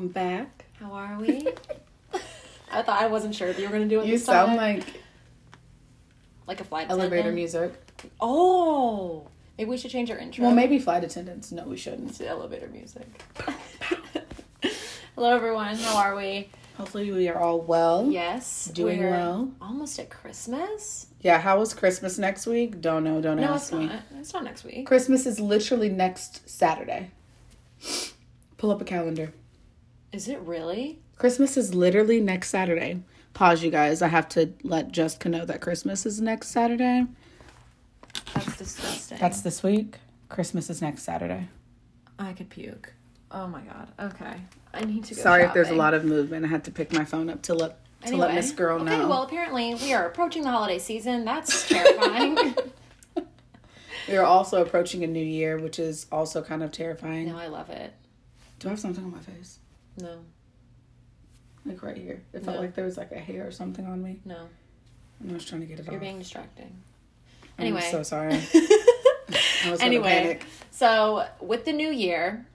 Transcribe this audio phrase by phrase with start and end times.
[0.00, 0.64] welcome back.
[0.80, 1.46] How are we?
[2.72, 4.06] I thought I wasn't sure if you were gonna do it.
[4.06, 4.78] You this sound time.
[4.78, 4.86] like
[6.46, 7.34] like a flight elevator attendant.
[7.34, 7.74] music.
[8.18, 9.26] Oh,
[9.58, 10.44] maybe we should change our intro.
[10.46, 11.52] Well, maybe flight attendants.
[11.52, 12.14] No, we shouldn't.
[12.14, 13.06] to elevator music.
[15.14, 15.76] Hello, everyone.
[15.76, 16.48] How are we?
[16.78, 18.08] Hopefully, we are all well.
[18.10, 19.50] Yes, Doing we're well.
[19.60, 21.08] Almost at Christmas.
[21.20, 22.80] Yeah, how was Christmas next week?
[22.80, 23.20] Don't know.
[23.20, 23.86] Don't No, ask it's me.
[23.86, 24.02] not.
[24.18, 24.86] It's not next week.
[24.86, 27.10] Christmas is literally next Saturday.
[28.56, 29.34] Pull up a calendar.
[30.12, 30.98] Is it really?
[31.16, 33.02] Christmas is literally next Saturday.
[33.34, 34.02] Pause, you guys.
[34.02, 37.06] I have to let Jessica know that Christmas is next Saturday.
[38.34, 39.18] That's disgusting.
[39.18, 39.98] That's this week.
[40.28, 41.48] Christmas is next Saturday.
[42.18, 42.92] I could puke.
[43.30, 43.88] Oh my god.
[44.00, 44.34] Okay,
[44.74, 45.22] I need to go.
[45.22, 46.44] Sorry if there's a lot of movement.
[46.44, 48.34] I had to pick my phone up to let to let Anyway.
[48.34, 49.08] Miss Girl okay, know.
[49.08, 51.24] well, apparently we are approaching the holiday season.
[51.24, 52.56] That's terrifying.
[54.08, 57.28] we are also approaching a new year, which is also kind of terrifying.
[57.28, 57.92] no, I love it.
[58.58, 59.59] Do I have something on my face?
[60.02, 60.18] No,
[61.66, 62.22] Like right here.
[62.32, 62.62] It felt No.
[62.62, 64.20] like there was like a hair or something on me.
[64.24, 64.48] no,
[65.20, 65.86] And I was trying to get it off.
[65.88, 66.00] you're off.
[66.00, 66.82] being distracting.
[67.58, 67.88] I'm Anyway.
[67.90, 68.32] so sorry.
[69.64, 70.44] I was anyway, panic.
[70.70, 72.46] so with the new year,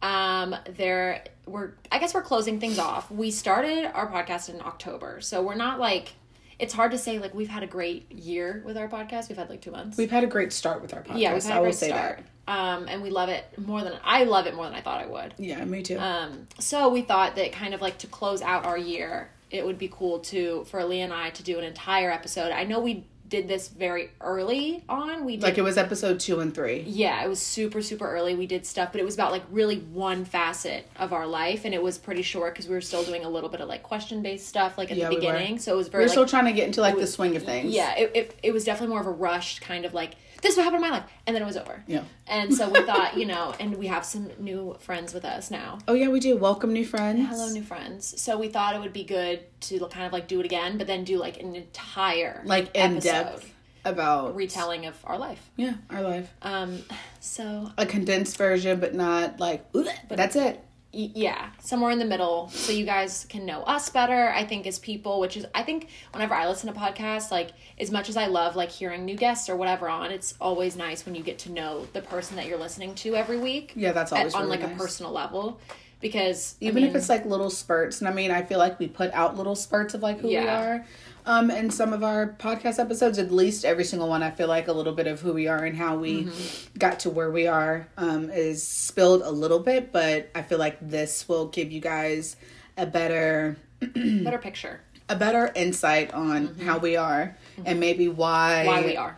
[0.00, 3.10] um, there we're I guess we're closing things off.
[3.10, 6.12] We started our podcast in October, so we're not like
[6.60, 9.28] it's hard to say like we've had a great year with our podcast.
[9.28, 9.98] We've had like two months.
[9.98, 11.18] We've had a great start with our podcast.
[11.18, 12.20] yeah, we've had I a will great say start.
[12.48, 15.06] Um, and we love it more than I love it more than I thought I
[15.06, 15.34] would.
[15.38, 15.98] Yeah, me too.
[15.98, 19.78] Um, so we thought that kind of like to close out our year, it would
[19.78, 22.50] be cool to for Leah and I to do an entire episode.
[22.52, 25.24] I know we did this very early on.
[25.24, 26.80] We did like it was episode two and three.
[26.80, 28.34] yeah, it was super super early.
[28.34, 31.72] We did stuff, but it was about like really one facet of our life, and
[31.72, 34.20] it was pretty short because we were still doing a little bit of like question
[34.22, 35.60] based stuff like at Yeah, the we beginning.
[35.60, 37.36] So it was We very were like, still trying to get into like the swing
[37.36, 37.72] of things.
[37.72, 40.56] yeah, it, it it was definitely more of a rushed kind of like this is
[40.56, 41.82] what happened in my life, and then it was over.
[41.86, 42.02] Yeah.
[42.26, 45.78] And so we thought, you know, and we have some new friends with us now.
[45.88, 46.36] Oh yeah, we do.
[46.36, 47.26] Welcome new friends.
[47.28, 48.20] Hello, new friends.
[48.20, 50.86] So we thought it would be good to kind of like do it again, but
[50.86, 53.48] then do like an entire Like in depth
[53.84, 55.50] about retelling of our life.
[55.56, 56.32] Yeah, our life.
[56.42, 56.82] Um,
[57.20, 59.64] so A condensed version, but not like.
[60.08, 60.62] that's it.
[60.92, 64.30] Yeah, somewhere in the middle, so you guys can know us better.
[64.30, 67.90] I think as people, which is I think whenever I listen to podcasts, like as
[67.90, 71.14] much as I love like hearing new guests or whatever on, it's always nice when
[71.14, 73.72] you get to know the person that you're listening to every week.
[73.74, 75.58] Yeah, that's at- always on really like a personal level,
[76.02, 78.88] because I even if it's like little spurts and i mean i feel like we
[78.88, 80.84] put out little spurts of like who we are
[81.26, 84.68] um in some of our podcast episodes at least every single one i feel like
[84.68, 86.78] a little bit of who we are and how we Mm-hmm.
[86.78, 90.78] got to where we are um is spilled a little bit but i feel like
[90.80, 92.36] this will give you guys
[92.76, 98.68] a better better picture a better insight on how we are and maybe why Mm-hmm.
[98.68, 99.16] why we are.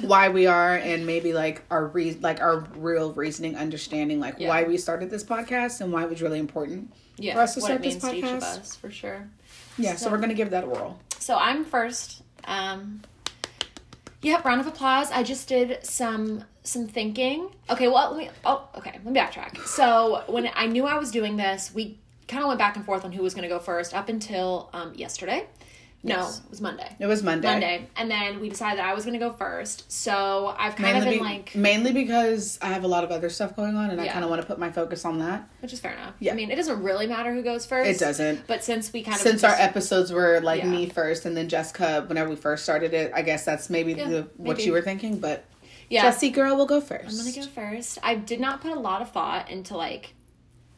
[0.06, 4.48] why we are and maybe like our re- like our real reasoning understanding like Yeah.
[4.48, 7.60] why we started this podcast and why it was really important yeah, for us to
[7.62, 8.60] start this means to each of podcast.
[8.60, 9.26] us for sure.
[9.78, 10.98] Yeah, so, So- we're gonna give that a whirl.
[11.18, 12.22] So I'm first.
[12.44, 13.02] Um,
[14.22, 15.10] yeah, round of applause.
[15.10, 17.48] I just did some some thinking.
[17.70, 18.30] Okay, well let me.
[18.44, 18.92] Oh, okay.
[18.92, 19.58] Let me backtrack.
[19.66, 21.98] So when I knew I was doing this, we
[22.28, 24.92] kind of went back and forth on who was to go first up until um,
[24.94, 25.46] yesterday.
[26.06, 26.38] No, Yes.
[26.44, 26.88] it was Monday.
[27.00, 27.48] It was Monday.
[27.48, 29.90] Monday, and then we decided that I was going to go first.
[29.90, 33.10] So I've kind Mainly, of been be- like, mainly because I have a lot of
[33.10, 35.48] other stuff going on, and I kind of want to put my focus on that.
[35.60, 36.14] which is fair enough.
[36.20, 36.32] Yeah.
[36.32, 37.90] I mean, it doesn't really matter who goes first.
[37.90, 38.46] It doesn't.
[38.46, 40.70] But since we kind of Since our episodes were like Yeah.
[40.70, 44.08] me first, and then Jessica, whenever we first started it, I guess that's maybe Yeah,
[44.08, 44.62] the what maybe.
[44.62, 45.18] you were thinking.
[45.18, 45.44] But
[45.90, 47.98] yeah, Jessie girl will go 1st I'm gonna go first.
[48.04, 50.14] I did not put a lot of thought into like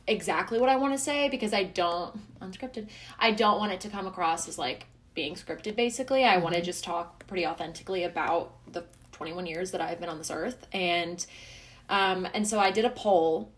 [0.07, 2.89] exactly what I want to say because I don't unscripted.
[3.19, 4.87] I don't want it to come across as like
[5.19, 5.75] being scripted.
[5.75, 10.09] Basically, I want to just talk pretty authentically about the 21 years that I've been
[10.09, 11.27] on this earth, and
[11.89, 13.51] um, and so I did a poll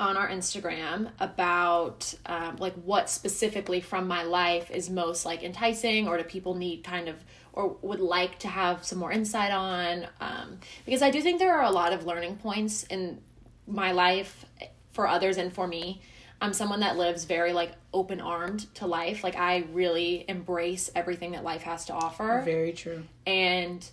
[0.00, 6.08] on our Instagram about um, like what specifically from my life is most like enticing
[6.08, 7.14] or do people need kind of
[7.52, 11.54] or would like to have some more insight on um, because I do think there
[11.54, 13.20] are a lot of learning points in
[13.68, 14.44] my life
[14.90, 16.02] for others and for me.
[16.40, 19.24] I'm someone that lives very like open armed to life.
[19.24, 22.42] Like I really embrace everything that life has to offer.
[22.44, 23.02] Very true.
[23.26, 23.88] and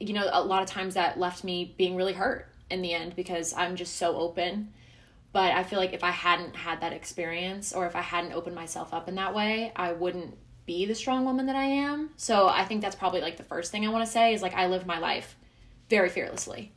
[0.00, 3.16] you know a lot of times that left me being really hurt in the end
[3.16, 4.72] because i'm just so open.
[5.32, 8.54] But i feel like if i hadn't had that experience or if i hadn't opened
[8.54, 10.36] myself up in that way i wouldn't
[10.66, 12.10] be the strong woman that i am.
[12.16, 14.54] So i think that's probably like the first thing i want to say is like
[14.54, 15.34] i live my life
[15.90, 16.70] very fearlessly.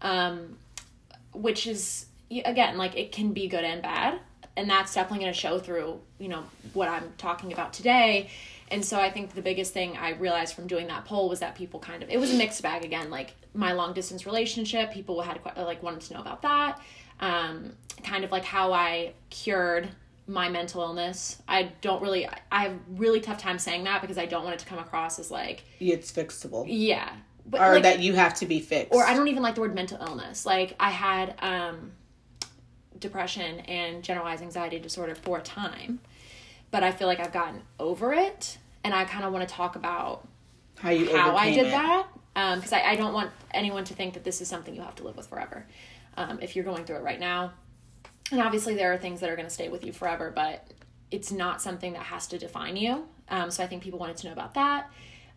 [0.00, 0.56] Um
[1.32, 4.20] which is again like it can be good and bad
[4.60, 8.28] and that's definitely going to show through you know what i'm talking about today
[8.68, 11.54] and so i think the biggest thing i realized from doing that poll was that
[11.54, 15.20] people kind of it was a mixed bag again like my long distance relationship people
[15.22, 16.78] had like wanted to know about that
[17.20, 17.72] um,
[18.02, 19.88] kind of like how I cured
[20.26, 21.42] my mental illness.
[21.46, 24.60] I don't really, I have really tough time saying that because I don't want it
[24.60, 26.64] to come across as like, It's fixable.
[26.66, 27.10] yeah.
[27.46, 28.92] But Or like, that you have to be fixed.
[28.94, 30.46] or I don't even like the word mental illness.
[30.46, 31.92] Like I had um,
[33.00, 36.00] depression and generalized anxiety disorder for a time,
[36.70, 39.76] but I feel like I've gotten over it, and I kind of want to talk
[39.76, 40.26] about
[40.78, 41.70] how you how I did it.
[41.70, 44.94] that because I, I don't want anyone to think that this is something you have
[44.96, 45.66] to live with forever.
[46.16, 47.52] Um, if you're going through it right now,
[48.30, 50.66] and obviously there are things that are going to stay with you forever, but
[51.10, 53.06] it's not something that has to define you.
[53.28, 54.90] Um, so I think people wanted to know about that.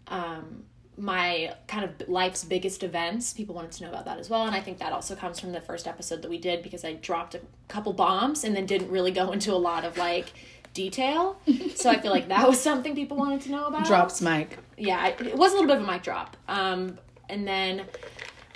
[0.07, 0.63] Um,
[0.97, 4.45] my kind of life's biggest events, people wanted to know about that as well.
[4.45, 6.93] And I think that also comes from the first episode that we did because I
[6.93, 10.33] dropped a couple bombs and then didn't really go into a lot of like
[10.73, 11.39] detail.
[11.75, 14.57] so I feel like that was something people wanted to know about Drops mic.
[14.77, 16.37] yeah, it was a little bit of a mic drop.
[16.47, 16.97] Um,
[17.29, 17.85] and then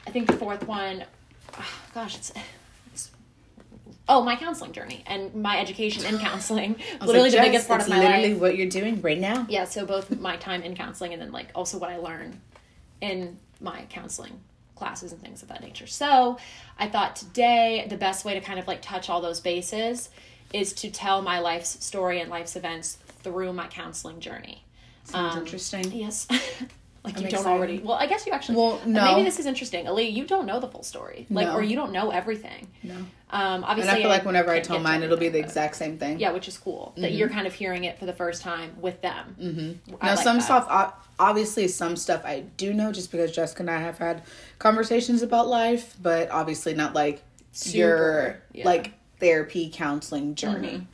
[0.05, 1.05] I think the fourth one,
[1.53, 2.31] ah, gosh, it's
[4.09, 6.75] oh my counseling journey and my education in counseling.
[7.01, 8.05] literally like, the biggest part of my life.
[8.07, 8.41] literally life.
[8.41, 9.45] what you're doing right now.
[9.49, 12.39] Yeah, so both my time in counseling and then like also what I learn
[13.01, 14.39] in my counseling
[14.75, 15.87] classes and things of that nature.
[15.87, 16.37] So
[16.79, 20.09] I thought today the best way to kind of like touch all those bases
[20.53, 24.63] is to tell my life's story and life's events through my counseling journey.
[25.03, 25.91] Sounds Um, interesting.
[25.91, 26.27] Yes.
[27.07, 27.79] like I'm you don't already.
[27.79, 28.57] Well, I guess you actually.
[28.57, 29.03] Well, no.
[29.03, 30.07] Maybe this is interesting, Ali.
[30.07, 31.55] You don't know the full story, like, No.
[31.55, 32.67] or you don't know everything.
[32.83, 32.95] No.
[33.29, 35.75] Um, obviously, And I feel like whenever I can't tell mine, it'll be the exact
[35.75, 36.19] same thing.
[36.19, 39.01] Yeah, which is cool that you're kind of hearing it for the first time with
[39.01, 39.35] them.
[39.39, 39.95] Mm-hmm.
[40.01, 40.67] Now, some stuff,
[41.19, 44.23] obviously, some stuff I do know just because Jessica and I have had
[44.59, 47.23] conversations about life, but obviously not like
[47.65, 48.65] your yeah.
[48.65, 50.87] like therapy counseling journey.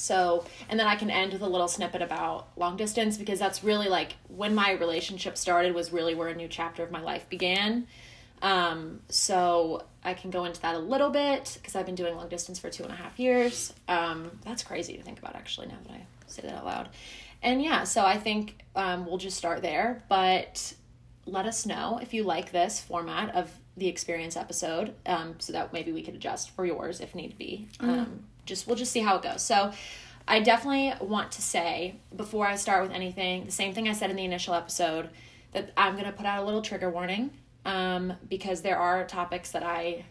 [0.00, 3.62] So, and then I can end with a little snippet about long distance because that's
[3.62, 7.28] really like when my relationship started was really where a new chapter of my life
[7.28, 7.86] began.
[8.42, 12.28] Um, so I can go into that a little bit because I've been doing long
[12.28, 13.74] distance for two and a half years.
[13.88, 16.88] Um, that's crazy to think about actually now that I say that out loud.
[17.42, 20.02] And yeah, so I think um, we'll just start there.
[20.08, 20.74] But
[21.26, 25.72] let us know if you like this format of the experience episode um, so that
[25.72, 29.16] maybe we could adjust for yours if need be um, just we'll just see how
[29.16, 29.42] it goes.
[29.42, 29.72] So
[30.28, 34.10] i definitely want to say before i start with anything the same thing i said
[34.10, 35.08] in the initial episode
[35.52, 37.30] that i'm going to put out a little trigger warning
[37.64, 40.04] um, because there are topics that i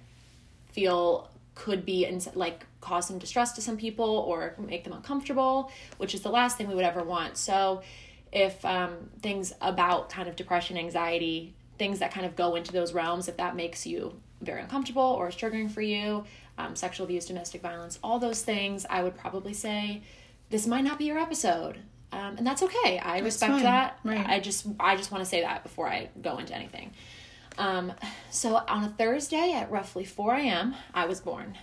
[0.71, 6.13] feel could be like cause some distress to some people or make them uncomfortable which
[6.13, 7.37] is the last thing we would ever want.
[7.37, 7.81] So
[8.31, 12.93] if um, things about kind of depression anxiety things that kind of go into those
[12.93, 16.23] realms if that makes you very uncomfortable or is triggering for you
[16.59, 20.01] um, sexual abuse domestic violence all those things i would probably say
[20.49, 21.77] this might not be your episode.
[22.11, 22.97] Um, and that's okay.
[22.97, 23.63] I respect fine.
[23.63, 23.99] that.
[24.03, 24.27] Right.
[24.27, 26.91] i just i just want to say that before i go into anything.
[27.57, 27.93] Um,
[28.31, 31.55] so on a thursday at roughly 4 a.m i was born.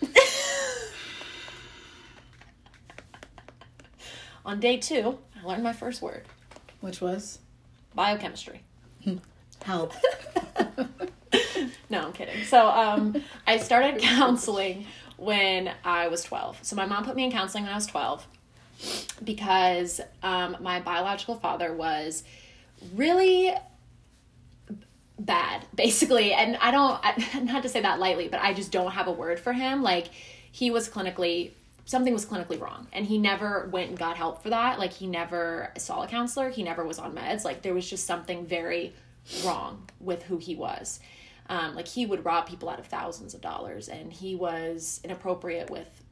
[4.44, 6.24] On day two i learned my first word.
[6.80, 7.38] Which was?
[7.94, 8.62] Biochemistry.
[9.62, 9.92] Help.
[11.90, 12.44] No, I'm kidding.
[12.44, 14.86] So, um, I started counseling
[15.16, 16.60] when I was 12.
[16.62, 18.26] So, my mom put me in counseling when I was 12
[19.22, 22.24] because um, my biological father was
[22.94, 23.54] really
[25.18, 26.32] bad, basically.
[26.32, 29.12] And I don't, I, not to say that lightly, but I just don't have a
[29.12, 29.82] word for him.
[29.82, 30.08] Like,
[30.50, 31.52] he was clinically,
[31.84, 32.88] something was clinically wrong.
[32.92, 34.78] And he never went and got help for that.
[34.78, 37.44] Like, he never saw a counselor, he never was on meds.
[37.44, 38.92] Like, there was just something very
[39.44, 41.00] wrong with who he was.
[41.48, 45.70] Um, like he would rob people out of thousands of dollars, and he was inappropriate
[45.70, 46.02] with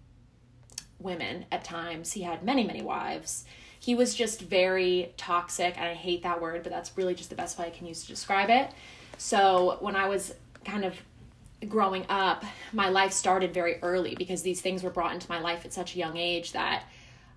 [0.99, 2.13] women at times.
[2.13, 3.45] He had many, many wives.
[3.79, 7.37] He was just very toxic, and I hate that word, but that's really just the
[7.37, 8.71] best way I can use to describe it.
[9.17, 10.35] So when I was
[10.65, 10.95] kind of
[11.69, 15.65] growing up, my life started very early because these things were brought into my life
[15.65, 16.85] at such a young age that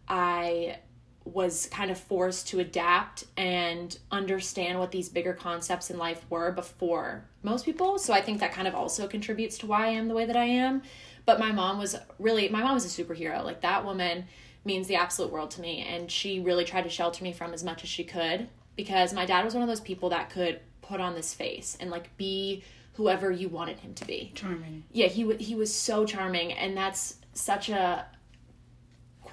[0.07, 0.77] I
[1.25, 6.51] was kind of forced to adapt and understand what these bigger concepts in life were
[6.51, 7.97] before most people.
[7.97, 10.35] So I think that kind of also contributes to why I am the way that
[10.35, 10.81] I am.
[11.25, 13.43] But my mom was really, my mom was a superhero.
[13.43, 14.25] Like that woman
[14.65, 15.85] means the absolute world to me.
[15.87, 19.25] And she really tried to shelter me from as much as she could because my
[19.25, 22.63] dad was one of those people that could put on this face and like be
[22.95, 24.83] whoever you wanted him to be Charming.
[24.91, 28.05] yeah he w- he was so charming and that's such a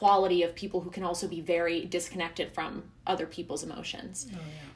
[0.01, 4.27] quality of people who can also be very disconnected from other people's emotions.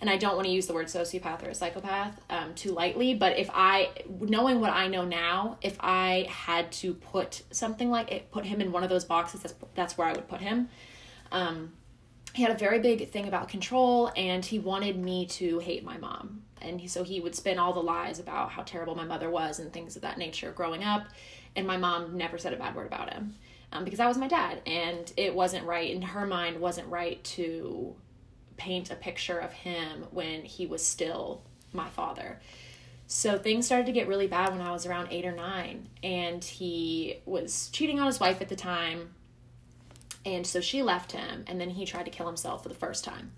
[0.02, 3.14] And i don't want to use the word sociopath or a psychopath um, too lightly
[3.14, 3.90] but if i
[4.20, 8.60] knowing what i know now if i had to put something like it put him
[8.60, 10.68] in one of those boxes that's, that's where i would put him.
[11.32, 11.72] Um,
[12.34, 15.96] he had a very big thing about control and he wanted me to hate my
[15.96, 16.42] mom.
[16.60, 19.58] And he, so he would spin all the lies about how terrible my mother was
[19.60, 21.04] and things of that nature growing up
[21.56, 23.34] and my mom never said a bad word about him
[23.74, 27.22] um, because that was my dad and it wasn't right in her mind wasn't right
[27.24, 27.94] to
[28.56, 32.40] paint a picture of him when he was still my father
[33.06, 36.42] so things started to get really bad when i was around eight or nine and
[36.42, 39.10] he was cheating on his wife at the time
[40.26, 43.04] and so she left him, and then he tried to kill himself for the first
[43.04, 43.32] time.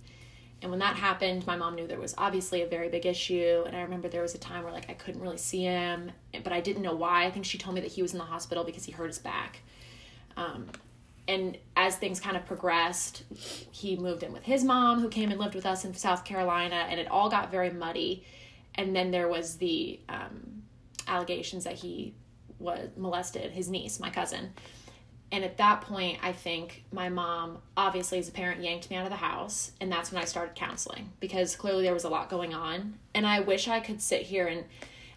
[0.62, 3.64] And when that happened, my mom knew there was obviously a very big issue.
[3.66, 6.12] And I remember there was a time where like I couldn't really see him,
[6.42, 7.26] but I didn't know why.
[7.26, 9.18] I think she told me that he was in the hospital because he hurt his
[9.18, 9.60] back.
[10.36, 10.66] Um,
[11.28, 13.24] and as things kind of progressed,
[13.70, 16.86] he moved in with his mom, who came and lived with us in South Carolina,
[16.88, 18.24] and it all got very muddy.
[18.76, 20.62] And then there was the um,
[21.08, 22.14] allegations that he
[22.58, 24.52] was molested his niece, my cousin.
[25.32, 29.04] And at that point, I think my mom, obviously as a parent, yanked me out
[29.04, 29.72] of the house.
[29.80, 32.94] And that's when I started counseling because clearly there was a lot going on.
[33.14, 34.64] And I wish I could sit here and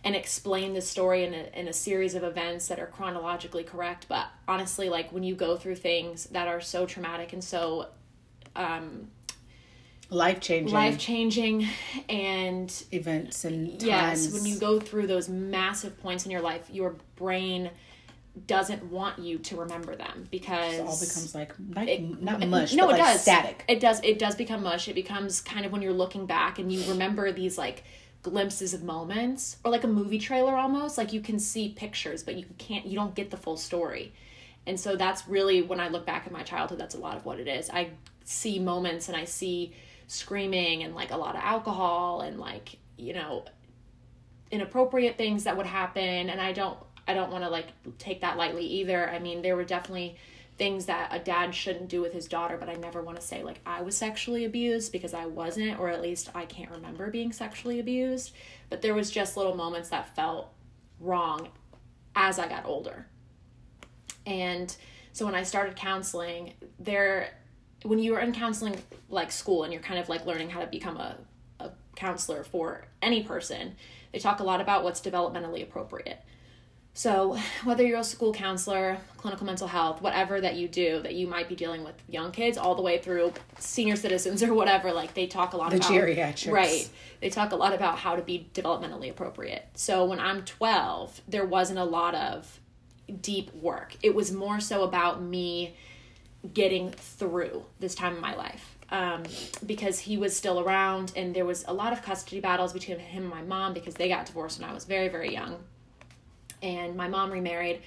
[0.04, 4.06] and explain the story in a, in a series of events that are chronologically correct.
[4.08, 7.88] But honestly, like when you go through things that are so traumatic and so
[8.56, 9.10] um,
[10.10, 11.68] life changing, life changing,
[12.08, 13.84] and events and times.
[13.84, 17.70] yes, when you go through those massive points in your life, your brain
[18.48, 22.74] doesn't want you to remember them because it all becomes like not, it, not mush.
[22.74, 23.22] No, but it like does.
[23.22, 23.66] static.
[23.68, 24.00] It does.
[24.02, 24.88] It does become mush.
[24.88, 27.84] It becomes kind of when you're looking back and you remember these like
[28.22, 30.98] glimpses of moments or like a movie trailer almost.
[30.98, 32.86] Like you can see pictures, but you can't.
[32.86, 34.14] You don't get the full story.
[34.68, 36.80] And so that's really when I look back at my childhood.
[36.80, 37.70] That's a lot of what it is.
[37.70, 37.92] I
[38.26, 39.74] see moments and I see
[40.08, 43.46] screaming and like a lot of alcohol and like you know
[44.52, 46.78] inappropriate things that would happen and I don't
[47.10, 49.10] I don't want to like take that lightly either.
[49.10, 50.16] I mean, there were definitely
[50.60, 53.42] things that a dad shouldn't do with his daughter, but I never want to say
[53.42, 57.32] like I was sexually abused because I wasn't, or at least I can't remember being
[57.32, 58.34] sexually abused.
[58.70, 60.54] But there was just little moments that felt
[61.00, 61.48] wrong
[62.16, 63.08] as I got older.
[64.26, 64.76] And
[65.14, 67.30] so when I started counseling, there
[67.84, 68.76] when you are in counseling
[69.10, 71.16] like school and you're kind of like learning how to become a,
[71.62, 73.76] a counselor for any person,
[74.12, 76.22] they talk a lot about what's developmentally appropriate.
[77.00, 81.28] So, whether you're a school counselor, clinical mental health, whatever that you do, that you
[81.28, 85.14] might be dealing with young kids all the way through senior citizens or whatever, like
[85.14, 86.52] they talk a lot the about geriatrics.
[86.52, 86.90] Right.
[87.22, 89.66] They talk a lot about how to be developmentally appropriate.
[89.76, 92.60] So, when I'm 12, there wasn't a lot of
[93.22, 93.96] deep work.
[94.04, 95.78] It was more so about me
[96.54, 98.76] getting through this time in my life.
[98.90, 99.24] Um,
[99.66, 103.22] because he was still around and there was a lot of custody battles between him
[103.24, 105.60] and my mom because they got divorced when I was very, very young
[106.62, 107.82] and my mom remarried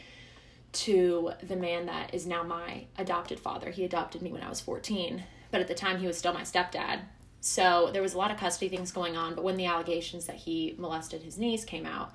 [0.73, 3.71] to the man that is now my adopted father.
[3.71, 6.43] He adopted me when I was 14, but at the time he was still my
[6.43, 7.01] stepdad.
[7.41, 10.37] So there was a lot of custody things going on, but when the allegations that
[10.37, 12.15] he molested his niece came out,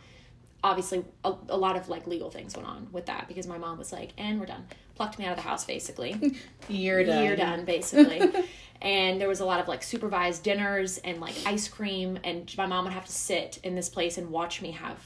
[0.64, 3.78] obviously a, a lot of like legal things went on with that because my mom
[3.78, 6.38] was like, "And we're done." Plucked me out of the house basically.
[6.70, 7.26] You're done.
[7.26, 8.22] You're done basically.
[8.82, 12.66] and there was a lot of like supervised dinners and like ice cream and my
[12.66, 15.00] mom would have to sit in this place and watch me have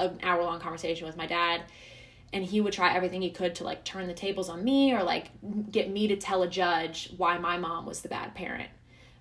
[0.00, 1.62] an hour long conversation with my dad
[2.32, 5.02] and he would try everything he could to like turn the tables on me or
[5.02, 5.30] like
[5.70, 8.70] get me to tell a judge why my mom was the bad parent.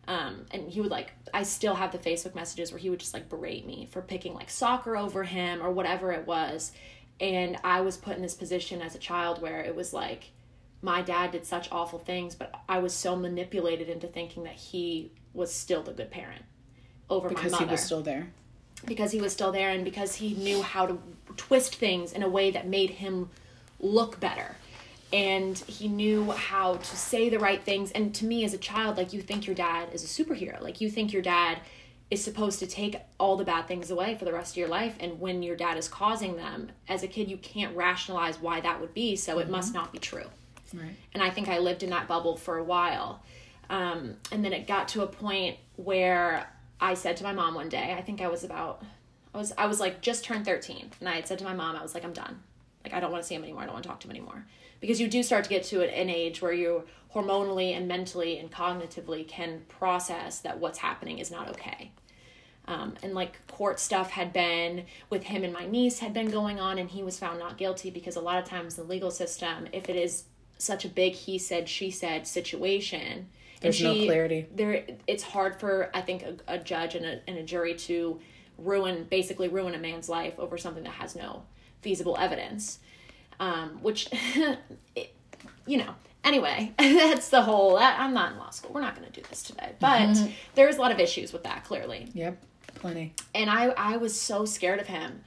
[0.07, 3.13] Um, and he would like i still have the facebook messages where he would just
[3.13, 6.71] like berate me for picking like soccer over him or whatever it was.
[7.19, 10.31] And i was put in this position as a child where it was like
[10.81, 15.11] my dad did such awful things but i was so manipulated into thinking that he
[15.33, 16.43] was still the good parent
[17.09, 18.31] over because my mother Because he was still there.
[18.85, 20.99] Because he was still there and because he knew how to
[21.37, 23.29] twist things in a way that made him
[23.79, 24.55] look better.
[25.11, 27.91] And he knew how to say the right things.
[27.91, 30.61] And to me as a child like you think your dad is a superhero.
[30.61, 31.59] Like you think your dad
[32.11, 34.95] is supposed to take all the bad things away for the rest of your life.
[34.99, 38.79] And when your dad is causing them as a kid you can't rationalize why that
[38.79, 39.15] would be.
[39.15, 40.25] So it must not be true.
[40.71, 40.95] Right.
[41.15, 43.23] and I think I lived in that bubble for a while.
[43.71, 46.47] Um, and then it got to a point where
[46.81, 48.83] I said to my mom one day, I think I was about,
[49.33, 50.91] I was, I was like just turned 13.
[50.99, 52.41] And I had said to my mom, I was like, I'm done.
[52.83, 53.63] Like, I don't want to see him anymore.
[53.63, 54.45] I don't want to talk to him anymore.
[54.79, 56.83] Because you do start to get to an, age where you
[57.13, 61.91] hormonally and mentally and cognitively can process that what's happening is not okay.
[62.65, 66.59] Um, and like court stuff had been with him and my niece had been going
[66.59, 69.67] on and he was found not guilty because a lot of times the legal system
[69.73, 70.25] if it is
[70.59, 73.27] such a big he said she said situation
[73.61, 74.47] There's no clarity.
[74.53, 78.19] there it's hard for i think a, a judge and a, and a jury to
[78.57, 81.43] ruin basically ruin a man's life over something that has no
[81.81, 82.79] feasible evidence
[83.41, 84.07] um, which
[84.95, 85.13] it,
[85.65, 87.77] you know Anyway, that's the whole.
[87.77, 88.71] I'm not in law school.
[88.73, 89.73] We're not going to do this today.
[89.79, 90.31] But mm-hmm.
[90.55, 92.07] there's a lot of issues with that, clearly.
[92.13, 92.43] Yep,
[92.75, 93.13] plenty.
[93.33, 95.21] And I, I was so scared of him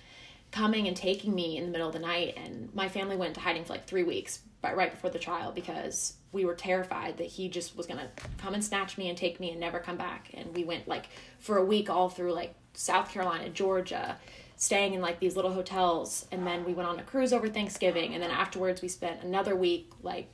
[0.51, 2.35] coming and taking me in the middle of the night.
[2.37, 6.15] And my family went into hiding for like three weeks, right before the trial, because
[6.33, 8.09] we were terrified that he just was to
[8.39, 10.31] come and snatch me and take me and never come back.
[10.35, 11.07] And we went like
[11.39, 14.17] for a week all through like South Carolina, Georgia,
[14.57, 16.27] staying in like these little hotels.
[16.33, 18.15] And then we went on a cruise over Thanksgiving.
[18.15, 20.29] And then afterwards, we spent another week like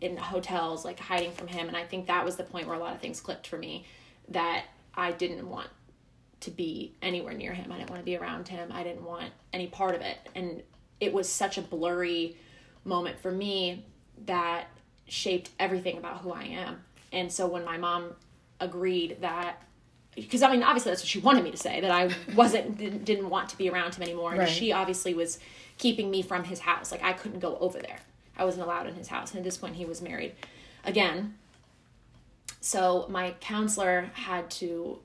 [0.00, 1.68] in hotels, like hiding from him.
[1.68, 3.86] And I think that was the point where a lot of things clicked for me
[4.28, 5.68] that I didn't want
[6.40, 7.70] to be anywhere near him.
[7.72, 8.70] I didn't want to be around him.
[8.72, 10.18] I didn't want any part of it.
[10.34, 10.62] And
[10.98, 12.36] it was such a blurry
[12.84, 13.84] moment for me
[14.26, 14.68] that
[15.10, 16.84] shaped everything about who I am.
[17.12, 18.12] And so when my mom
[18.60, 19.62] agreed that
[20.14, 23.30] because I mean obviously that's what she wanted me to say that I wasn't didn't
[23.30, 24.48] want to be around him anymore and right.
[24.48, 25.38] she obviously was
[25.78, 28.00] keeping me from his house like I couldn't go over there
[28.40, 29.30] I wasn't allowed in his house.
[29.32, 30.32] And at this point, he was married
[30.84, 31.34] again.
[32.62, 34.98] So my counselor had to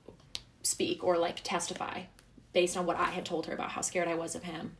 [0.63, 2.03] speak or like testify
[2.53, 4.77] based on what I had told her about how scared I was of him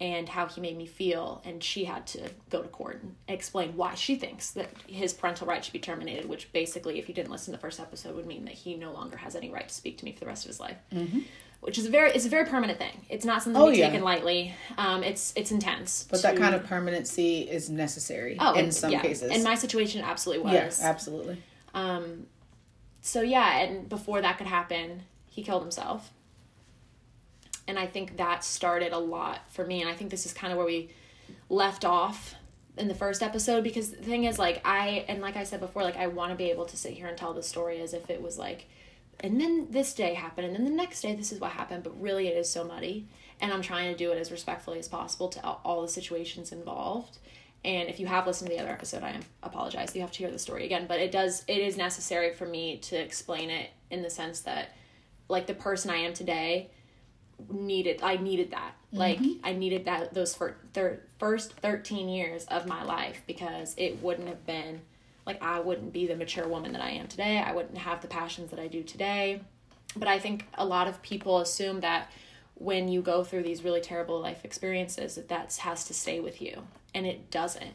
[0.00, 1.42] and how he made me feel.
[1.44, 5.46] And she had to go to court and explain why she thinks that his parental
[5.46, 8.26] right should be terminated, which basically, if you didn't listen to the first episode, would
[8.26, 10.44] mean that he no longer has any right to speak to me for the rest
[10.44, 10.78] of his life.
[10.92, 11.20] Mm-hmm
[11.60, 13.04] which is a very it's a very permanent thing.
[13.08, 13.88] It's not something oh, to be yeah.
[13.88, 14.54] taken lightly.
[14.76, 16.06] Um, it's it's intense.
[16.08, 19.02] But to, that kind of permanency is necessary oh, in some yeah.
[19.02, 19.32] cases.
[19.32, 20.52] In my situation, absolutely was.
[20.52, 21.42] Yes, yeah, absolutely.
[21.74, 22.26] Um,
[23.00, 26.12] so yeah, and before that could happen, he killed himself.
[27.68, 29.80] And I think that started a lot for me.
[29.80, 30.88] And I think this is kind of where we
[31.48, 32.34] left off
[32.76, 35.84] in the first episode because the thing is like I and like I said before,
[35.84, 38.10] like I want to be able to sit here and tell the story as if
[38.10, 38.66] it was like
[39.20, 42.00] and then this day happened and then the next day this is what happened but
[42.00, 43.06] really it is so muddy
[43.40, 47.18] and i'm trying to do it as respectfully as possible to all the situations involved
[47.64, 50.30] and if you have listened to the other episode i apologize you have to hear
[50.30, 54.02] the story again but it does it is necessary for me to explain it in
[54.02, 54.76] the sense that
[55.28, 56.70] like the person i am today
[57.50, 58.98] needed i needed that mm-hmm.
[58.98, 64.02] like i needed that those for thir- first 13 years of my life because it
[64.02, 64.80] wouldn't have been
[65.28, 67.38] like I wouldn't be the mature woman that I am today.
[67.38, 69.42] I wouldn't have the passions that I do today.
[69.94, 72.10] But I think a lot of people assume that
[72.54, 76.40] when you go through these really terrible life experiences that that has to stay with
[76.40, 76.62] you
[76.94, 77.74] and it doesn't.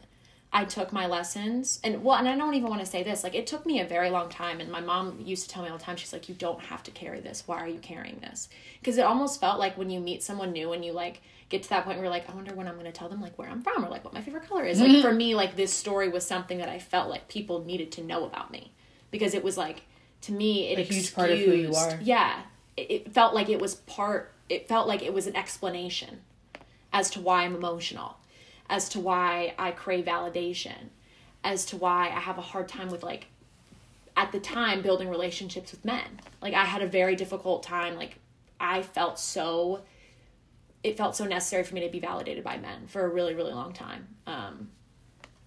[0.54, 3.34] I took my lessons and well and I don't even want to say this like
[3.34, 5.76] it took me a very long time and my mom used to tell me all
[5.76, 8.48] the time she's like you don't have to carry this why are you carrying this
[8.78, 11.68] because it almost felt like when you meet someone new and you like get to
[11.70, 13.48] that point where you're like, I wonder when I'm going to tell them like where
[13.48, 14.80] I'm from or like what my favorite color is.
[14.80, 15.02] Like mm-hmm.
[15.02, 18.24] for me, like this story was something that I felt like people needed to know
[18.24, 18.72] about me
[19.10, 19.82] because it was like
[20.22, 21.98] to me it a excused, huge part of who you are.
[22.02, 22.42] Yeah,
[22.76, 24.32] it, it felt like it was part.
[24.48, 26.20] It felt like it was an explanation
[26.92, 28.16] as to why I'm emotional,
[28.68, 30.90] as to why I crave validation,
[31.42, 33.26] as to why I have a hard time with like
[34.16, 36.20] at the time building relationships with men.
[36.40, 38.18] Like I had a very difficult time like
[38.60, 39.82] I felt so
[40.84, 43.52] it felt so necessary for me to be validated by men for a really really
[43.52, 44.68] long time um,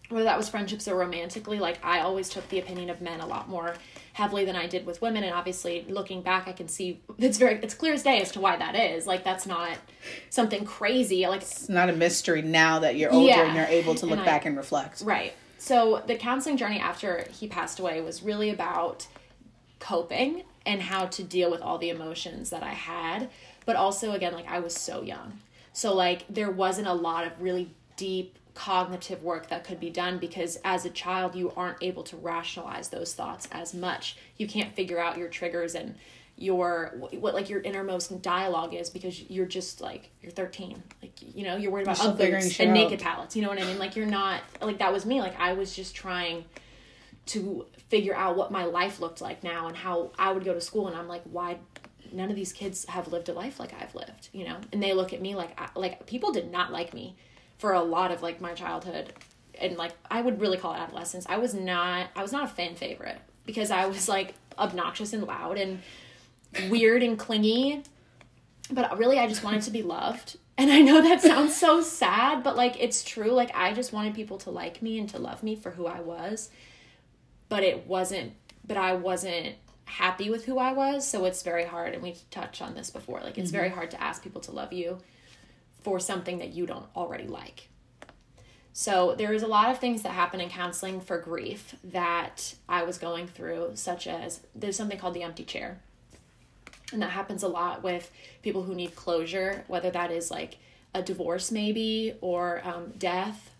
[0.10, 3.25] whether that was friendships or romantically like i always took the opinion of men a
[3.25, 3.75] lot more
[4.17, 7.56] heavily than i did with women and obviously looking back i can see it's very
[7.62, 9.06] it's clear as day as to why that is.
[9.06, 9.77] Like that's not
[10.30, 13.95] something crazy like it's not a mystery now that you're older yeah, and you're able
[13.95, 15.01] to look and back I, and reflect.
[15.01, 15.34] Right.
[15.58, 19.08] So the counseling journey after he passed away was really about
[19.80, 23.30] coping and how to deal with all the emotions that i had
[23.67, 25.39] but also again like I was so young.
[25.73, 30.17] So like there wasn't a lot of really deep cognitive work that could be done
[30.17, 34.17] because as a child you aren't able to rationalize those thoughts as much.
[34.38, 35.93] You can't figure out your triggers and
[36.39, 41.43] your what like your innermost dialogue is because you're just like you're 13 like you
[41.43, 43.80] know you're worried about you're and naked palettes you know what i mean?
[43.80, 45.20] Like you're not like that was me.
[45.20, 46.46] Like i was just trying
[47.28, 50.62] to figure out what my life looked like now and how i would go to
[50.62, 51.58] school and i'm like why
[52.13, 54.58] none of these kids have lived a life like I've lived, you know?
[54.72, 57.15] And they look at me like like people did not like me
[57.58, 59.13] for a lot of like my childhood
[59.60, 61.26] and like I would really call it adolescence.
[61.28, 65.24] I was not I was not a fan favorite because I was like obnoxious and
[65.24, 65.82] loud and
[66.70, 67.84] weird and clingy.
[68.72, 70.38] But really I just wanted to be loved.
[70.58, 73.32] And I know that sounds so sad, but like it's true.
[73.32, 76.02] Like I just wanted people to like me and to love me for who I
[76.02, 76.50] was.
[77.50, 78.34] But it wasn't
[78.65, 81.08] but I wasn't happy with who I was.
[81.08, 81.93] So it's very hard.
[81.93, 83.22] And we've touched on this before.
[83.22, 83.58] Like, it's mm-hmm.
[83.58, 85.00] very hard to ask people to love you
[85.88, 87.69] for something that you don't already like.
[88.73, 92.84] So there is a lot of things that happen in counseling for grief that I
[92.84, 95.80] was going through, such as there's something called the empty chair.
[96.91, 100.58] And that happens a lot with people who need closure, whether that is like
[100.93, 103.52] a divorce, maybe, or um, death.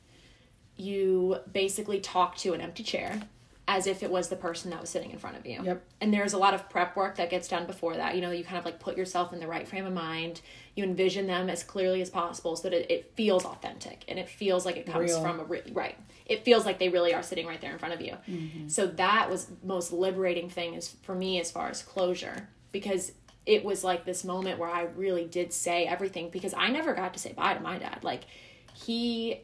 [0.76, 3.22] you basically talk to an empty chair
[3.68, 5.62] as if it was the person that was sitting in front of you.
[5.62, 5.84] Yep.
[6.00, 8.16] And there's a lot of prep work that gets done before that.
[8.16, 10.40] You know, you kind of like put yourself in the right frame of mind.
[10.76, 14.30] You envision them as clearly as possible so that it, it feels authentic and it
[14.30, 15.22] feels like it comes Real.
[15.22, 15.98] from a re- right.
[16.26, 18.14] It feels like they really are sitting right there in front of you.
[18.30, 18.70] Mm-hmm.
[18.70, 23.12] So that was most liberating thing is for me as far as closure because
[23.46, 27.14] it was like this moment where I really did say everything because I never got
[27.14, 28.00] to say bye to my dad.
[28.04, 28.24] Like
[28.74, 29.42] he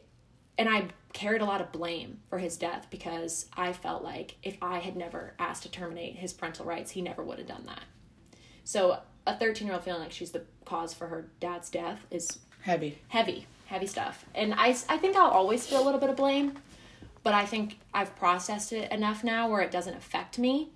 [0.58, 4.56] and I carried a lot of blame for his death because I felt like if
[4.60, 7.82] I had never asked to terminate his parental rights, he never would have done that.
[8.64, 12.38] So a 13 year old feeling like she's the cause for her dad's death is
[12.62, 12.98] Heavy.
[13.08, 14.24] heavy, heavy stuff.
[14.34, 16.54] And I, I think I'll always feel a little bit of blame,
[17.22, 20.72] but I think I've processed it enough now where it doesn't affect me.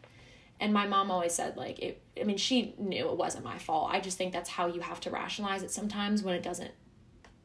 [0.61, 3.91] And my mom always said, like, it, I mean, she knew it wasn't my fault.
[3.93, 6.73] I just think that's how you have to rationalize it sometimes when it doesn't,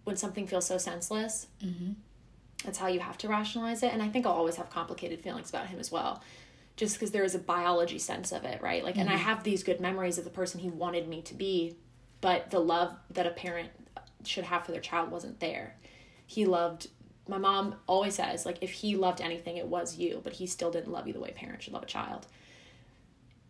[0.03, 1.47] when something feels so senseless.
[1.63, 1.91] Mm-hmm.
[2.63, 3.93] That's how you have to rationalize it.
[3.93, 6.21] And I think I'll always have complicated feelings about him as well.
[6.75, 8.83] Just because there is a biology sense of it, right?
[8.83, 11.75] Like, and I have these good memories of the person he wanted me to be,
[12.19, 13.69] but the love that a parent
[14.25, 15.75] should have for their child wasn't there.
[16.25, 16.87] He loved
[17.27, 20.71] my mom always says like if he loved anything it was you, but he still
[20.71, 22.27] didn't love you the way parents should love a child.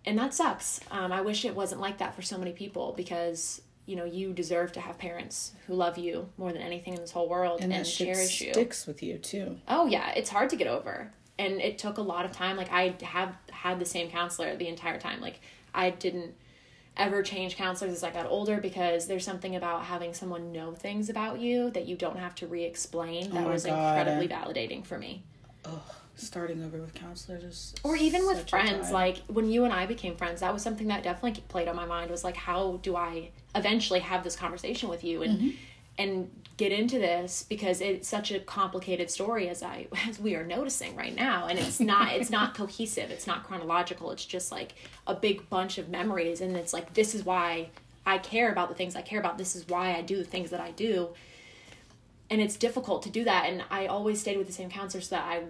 [0.06, 0.80] And that sucks.
[0.91, 4.34] Um, I wish it wasn't like that for so many people because you know you
[4.34, 7.74] deserve to have parents who love you more than anything in this whole world And,
[7.74, 8.54] and, cherish you.
[8.54, 9.58] sticks with you too.
[9.67, 11.12] Oh yeah, it's hard to get over.
[11.39, 12.58] And it took a lot of time.
[12.58, 15.19] Like I have had the same counselor the entire time.
[15.19, 15.41] Like
[15.74, 16.36] I didn't
[16.96, 21.10] ever change counselors as I got older because there's something about having someone know things
[21.10, 23.98] about you that you don't have to re-explain that Oh was God.
[23.98, 25.24] incredibly validating for me.
[26.15, 29.73] Starting over with counselors is Or even with such a friends, like when you and
[29.73, 32.80] I became friends, that was something that definitely played on my mind was like how
[32.84, 35.49] do I eventually have this conversation with you and Mm-hmm.
[35.97, 37.43] and get into this?
[37.49, 41.58] Because it's such a complicated story as I as we are noticing right now and
[41.58, 44.76] it's not it's not cohesive it's not chronological it's just like
[45.08, 47.69] a big bunch of memories and it's like this is why
[48.06, 50.52] I care about the things I care about this is why I do the things
[50.52, 51.10] that I do.
[52.30, 55.15] And it's difficult to do that and I always stayed with the same counselor so
[55.15, 55.43] that I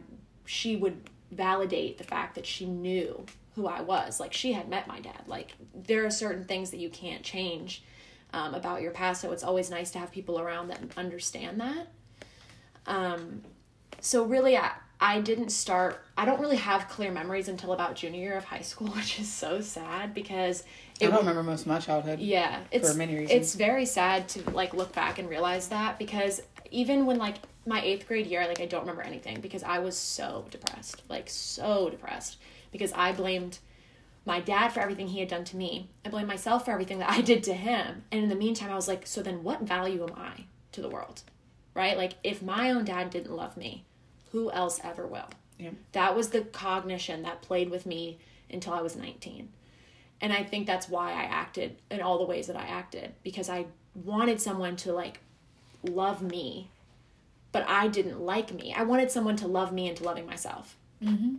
[0.46, 3.26] she would validate the fact that she knew
[3.56, 6.78] who I was like she had met my dad like there are certain things that
[6.78, 7.84] you can't change
[8.34, 9.22] um, about your past.
[9.22, 11.88] So it's always nice to have people around that understand that.
[12.86, 13.44] Um,
[14.02, 16.04] so really, I, I didn't start.
[16.18, 19.32] I don't really have clear memories until about junior year of high school, which is
[19.32, 20.64] so sad because
[21.02, 22.20] I don't remember most of my childhood.
[22.20, 23.32] yeah, it's for many reasons.
[23.32, 27.82] it's very sad to like look back and realize that because even when like my
[27.82, 31.90] eighth grade year, like I don't remember anything because I was so depressed, like so
[31.90, 32.38] depressed
[32.72, 33.60] because I blamed
[34.26, 35.90] my dad for everything he had done to me.
[36.06, 38.04] I blamed myself for everything that I did to him.
[38.12, 40.90] And in the meantime, I was like, so then what value am I to the
[40.90, 41.22] world?
[41.74, 41.98] Right?
[41.98, 43.86] Like if my own dad didn't love me,
[44.32, 45.30] who else ever will?
[45.58, 45.72] Yeah.
[45.92, 48.18] That was the cognition that played with me
[48.50, 49.50] until I was 19.
[50.22, 53.50] And I think that's why I acted in all the ways that I acted because
[53.50, 55.20] I wanted someone to like
[55.84, 56.70] love me,
[57.54, 58.74] but I didn't like me.
[58.76, 60.76] I wanted someone to love me into loving myself.
[61.02, 61.36] Mm-hmm.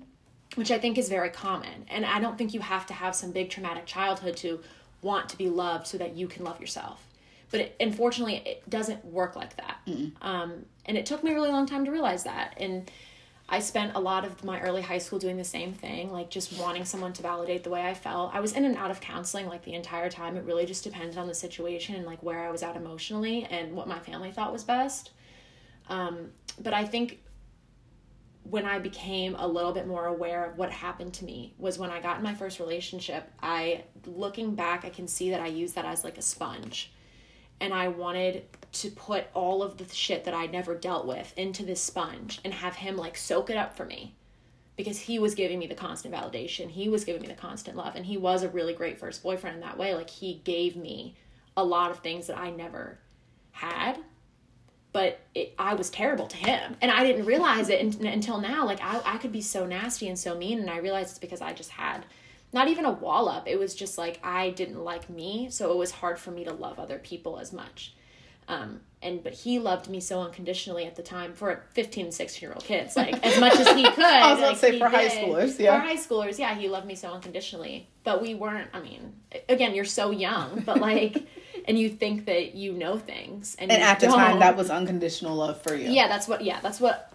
[0.54, 1.84] Which I think is very common.
[1.88, 4.60] And I don't think you have to have some big traumatic childhood to
[5.02, 7.04] want to be loved so that you can love yourself.
[7.50, 9.78] But it, unfortunately, it doesn't work like that.
[10.22, 12.54] Um, and it took me a really long time to realize that.
[12.56, 12.90] And
[13.48, 16.58] I spent a lot of my early high school doing the same thing, like just
[16.58, 18.34] wanting someone to validate the way I felt.
[18.34, 20.36] I was in and out of counseling like the entire time.
[20.36, 23.74] It really just depended on the situation and like where I was at emotionally and
[23.74, 25.10] what my family thought was best.
[25.88, 27.20] Um, but I think
[28.44, 31.90] when I became a little bit more aware of what happened to me was when
[31.90, 33.30] I got in my first relationship.
[33.42, 36.92] I, looking back, I can see that I used that as like a sponge.
[37.60, 41.64] And I wanted to put all of the shit that I never dealt with into
[41.64, 44.14] this sponge and have him like soak it up for me
[44.76, 46.68] because he was giving me the constant validation.
[46.68, 47.94] He was giving me the constant love.
[47.96, 49.94] And he was a really great first boyfriend in that way.
[49.94, 51.16] Like, he gave me
[51.56, 52.98] a lot of things that I never
[53.52, 53.98] had
[54.94, 58.64] but it, I was terrible to him, and I didn't realize it un- until now.
[58.64, 61.42] Like I, I could be so nasty and so mean, and I realized it's because
[61.42, 62.04] I just had
[62.52, 63.48] not even a wall up.
[63.48, 66.52] It was just like I didn't like me, so it was hard for me to
[66.52, 67.92] love other people as much.
[68.46, 72.54] Um, and but he loved me so unconditionally at the time for 15 16 year
[72.54, 74.04] old kids, like as much as he could.
[74.04, 75.24] I was to like, say for high did.
[75.28, 75.80] schoolers, yeah.
[75.80, 77.88] For high schoolers, yeah, he loved me so unconditionally.
[78.04, 78.70] But we weren't.
[78.72, 79.14] I mean,
[79.48, 81.26] again, you're so young, but like,
[81.66, 84.40] and you think that you know things, and, And at the time, don't.
[84.40, 85.90] that was unconditional love for you.
[85.90, 86.42] Yeah, that's what.
[86.44, 87.12] Yeah, that's what.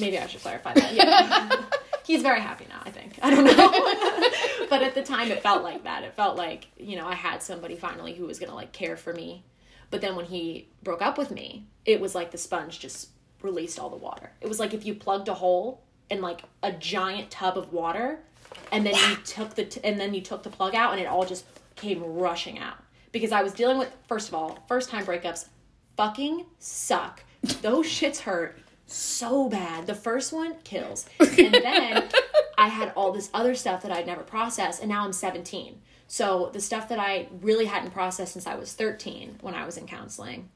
[0.00, 0.92] Maybe I should clarify that.
[0.94, 1.62] Yeah,
[2.06, 2.82] he's very happy now.
[2.84, 3.18] I think.
[3.22, 6.02] I don't know, but at the time, it felt like that.
[6.04, 9.12] It felt like you know I had somebody finally who was gonna like care for
[9.12, 9.44] me.
[9.90, 13.78] But then when he broke up with me, it was like the sponge just released
[13.78, 14.30] all the water.
[14.40, 18.18] It was like if you plugged a hole in like a giant tub of water
[18.72, 21.06] and then you took the t- and then you took the plug out and it
[21.06, 21.44] all just
[21.76, 22.78] came rushing out
[23.12, 25.46] because I was dealing with first of all, first time breakups
[25.96, 27.22] fucking suck.
[27.62, 29.86] Those shits hurt so bad.
[29.86, 31.06] The first one kills.
[31.20, 32.08] And then
[32.58, 35.80] I had all this other stuff that I'd never processed and now I'm 17.
[36.08, 39.76] So the stuff that I really hadn't processed since I was 13 when I was
[39.76, 40.48] in counseling,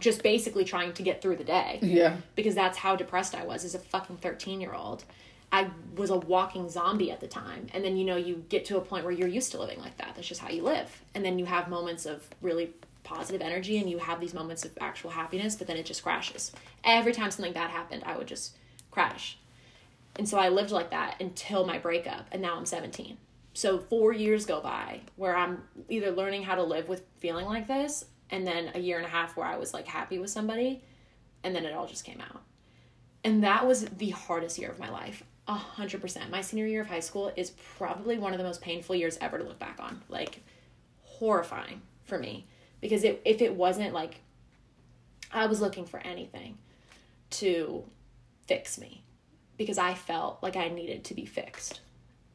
[0.00, 2.16] just basically trying to get through the day Yeah.
[2.34, 5.04] because that's how depressed I was as a fucking 13 year old.
[5.50, 7.68] I was a walking zombie at the time.
[7.72, 9.96] And then, you know, you get to a point where you're used to living like
[9.98, 10.12] that.
[10.14, 11.02] That's just how you live.
[11.14, 12.70] And then you have moments of really
[13.02, 16.52] positive energy and you have these moments of actual happiness, but then it just crashes.
[16.84, 18.56] Every time something bad happened, I would just
[18.90, 19.38] crash.
[20.16, 22.26] And so I lived like that until my breakup.
[22.30, 23.16] And now I'm 17.
[23.54, 27.66] So four years go by where I'm either learning how to live with feeling like
[27.66, 30.82] this, and then a year and a half where I was like happy with somebody,
[31.42, 32.42] and then it all just came out.
[33.24, 35.24] And that was the hardest year of my life.
[35.48, 36.30] A hundred percent.
[36.30, 39.38] My senior year of high school is probably one of the most painful years ever
[39.38, 40.02] to look back on.
[40.10, 40.42] Like
[41.04, 42.46] horrifying for me.
[42.82, 44.20] Because it, if it wasn't like
[45.32, 46.58] I was looking for anything
[47.30, 47.82] to
[48.46, 49.02] fix me.
[49.56, 51.80] Because I felt like I needed to be fixed.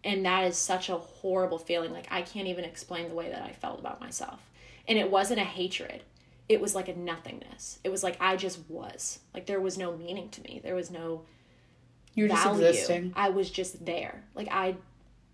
[0.03, 1.93] And that is such a horrible feeling.
[1.93, 4.49] Like I can't even explain the way that I felt about myself.
[4.87, 6.01] And it wasn't a hatred.
[6.49, 7.77] It was like a nothingness.
[7.83, 9.19] It was like I just was.
[9.35, 10.59] Like there was no meaning to me.
[10.63, 11.21] There was no
[12.15, 12.65] You're just value.
[12.65, 13.13] existing.
[13.15, 14.23] I was just there.
[14.35, 14.75] Like I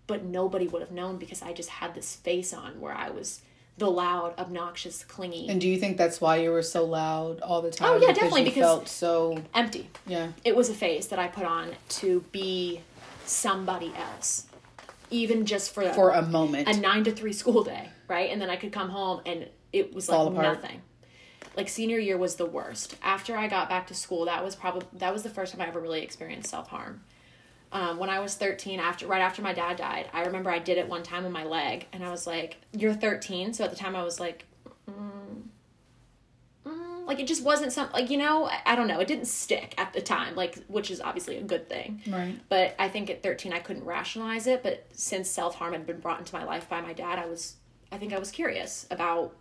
[0.06, 3.42] but nobody would have known because I just had this face on where I was
[3.78, 7.62] the loud, obnoxious, clingy, And do you think that's why you were so loud all
[7.62, 7.88] the oh, time?
[7.92, 9.88] Oh, yeah, definitely, You because- felt so empty.
[10.06, 10.32] yeah.
[10.44, 12.80] It was a face that I put on to be
[13.24, 14.46] somebody else.
[15.10, 16.68] Even just for For a moment.
[16.68, 18.30] a nine to three school day, right?
[18.30, 20.42] And then I could come home and it was like apart.
[20.60, 20.82] nothing.
[21.56, 22.96] Like senior year was the worst.
[23.02, 25.68] After I got back to school, that was probably that was the first time I
[25.68, 27.02] ever really experienced self harm.
[27.72, 30.78] Um, when I was thirteen, after right after my dad died, I remember I did
[30.78, 33.76] it one time on my leg, and I was like, "You're 13." So at the
[33.76, 34.44] time, I was like,
[34.88, 35.42] mm,
[36.66, 39.00] mm, like it just wasn't some like you know I, I don't know.
[39.00, 42.00] It didn't stick at the time, like which is obviously a good thing.
[42.08, 42.38] Right.
[42.48, 46.18] But I think at 13 I couldn't rationalize it, but since self-harm had been brought
[46.18, 47.56] into my life by my dad, I was
[47.92, 49.34] I think I was curious about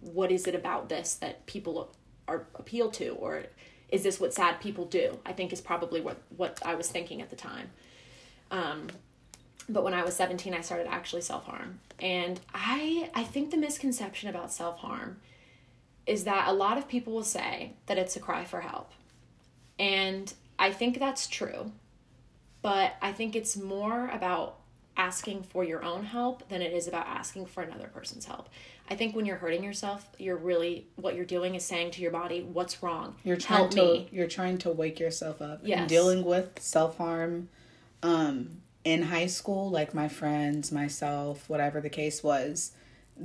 [0.00, 1.94] what is it about this that people
[2.28, 3.44] are appeal to or
[3.88, 5.18] is this what sad people do?
[5.26, 7.70] I think is probably what what I was thinking at the time.
[8.50, 8.88] Um
[9.68, 11.80] but when I was 17 I started actually self-harm.
[11.98, 15.20] And I I think the misconception about self-harm
[16.06, 18.92] is that a lot of people will say that it's a cry for help.
[19.78, 21.72] And I think that's true
[22.62, 24.59] but I think it's more about
[25.00, 28.50] asking for your own help than it is about asking for another person's help.
[28.90, 32.10] I think when you're hurting yourself, you're really what you're doing is saying to your
[32.10, 33.16] body, "What's wrong?
[33.24, 35.60] You're trying help to me." you're trying to wake yourself up.
[35.62, 35.78] Yes.
[35.80, 37.48] And dealing with self harm
[38.02, 42.72] um in high school, like my friends, myself, whatever the case was,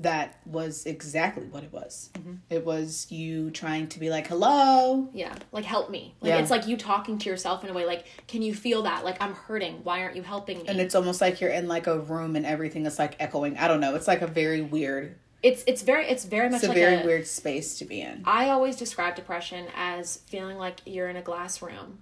[0.02, 2.10] that was exactly what it was.
[2.14, 2.34] Mm-hmm.
[2.50, 5.10] It was you trying to be like, Hello.
[5.14, 6.16] Yeah, like help me.
[6.22, 6.40] Like Yeah.
[6.40, 9.06] it's like you talking to yourself in a way like, "Can you feel that?
[9.06, 9.82] Like I'm hurting.
[9.84, 12.46] Why aren't you helping me?" And it's almost like you're in like a room and
[12.46, 13.58] everything is like echoing.
[13.58, 13.96] I don't know.
[13.96, 17.02] It's like a very weird it's it's very it's very much it's a like very
[17.02, 18.24] a, weird space to be in.
[18.26, 22.00] I always describe depression as feeling like you're in a glass room,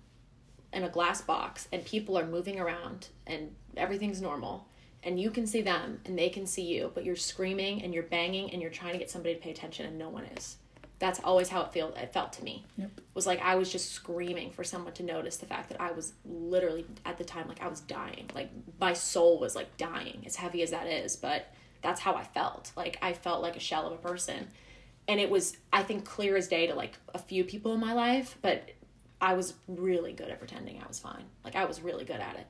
[0.71, 4.69] in a glass box, and people are moving around and everything's normal.
[5.05, 8.03] And you can see them and they can see you, but you're screaming and you're
[8.03, 10.57] banging and you're trying to get somebody to pay attention and no one is.
[10.99, 12.65] That's always how it felt it felt to me.
[12.77, 12.91] Yep.
[13.13, 16.13] Was like I was just screaming for someone to notice the fact that I was
[16.23, 18.29] literally at the time like I was dying.
[18.33, 22.23] Like my soul was like dying, as heavy as that is, but that's how I
[22.23, 22.71] felt.
[22.77, 24.47] Like I felt like a shell of a person
[25.07, 27.93] and it was i think clear as day to like a few people in my
[27.93, 28.69] life but
[29.21, 32.35] i was really good at pretending i was fine like i was really good at
[32.35, 32.47] it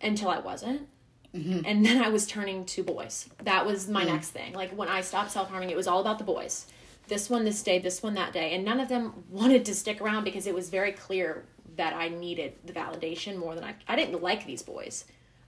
[0.00, 0.88] until i wasn't
[1.34, 1.60] Mm-hmm.
[1.66, 3.28] and then i was turning to boys.
[3.42, 4.08] That was my mm.
[4.08, 4.52] next thing.
[4.52, 6.66] Like when i stopped self-harming it was all about the boys.
[7.08, 8.54] This one this day this one that day.
[8.54, 11.44] And none of them wanted to stick around because it was very clear
[11.76, 15.04] that i needed the validation more than i i didn't like these boys.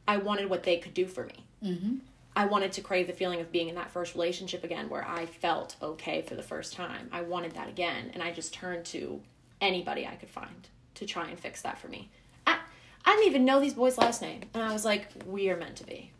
[0.08, 1.44] I wanted what they could do for me.
[1.64, 1.96] Mm-hmm.
[2.36, 5.24] I wanted to crave the feeling of being in that first relationship again where I
[5.24, 7.08] felt okay for the first time.
[7.10, 8.10] I wanted that again.
[8.12, 9.22] And I just turned to
[9.62, 12.10] anybody I could find to try and fix that for me.
[13.06, 14.42] I, I didn't even know these boys' last name.
[14.54, 16.10] And I was like, we are meant to be.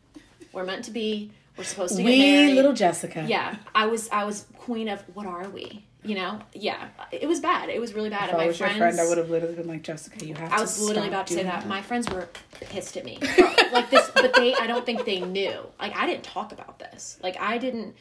[0.53, 1.31] We're meant to be.
[1.59, 2.55] We're supposed to get We married.
[2.55, 3.25] little Jessica.
[3.27, 3.57] yeah.
[3.75, 5.85] I was I was queen of what are we?
[6.03, 6.39] You know?
[6.53, 6.89] Yeah.
[7.11, 7.69] It was bad.
[7.69, 8.25] It was really bad.
[8.25, 10.25] If and I my was friends your friend, I would have literally been like, Jessica,
[10.25, 11.67] you have to I was literally about to say doing that.
[11.67, 12.29] My friends were
[12.61, 13.19] pissed at me.
[13.73, 15.59] like this, but they, I don't think they knew.
[15.81, 17.19] Like, I didn't talk about this.
[17.23, 17.97] Like, I didn't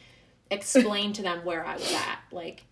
[0.50, 2.18] explain to them where I was at.
[2.30, 2.62] Like,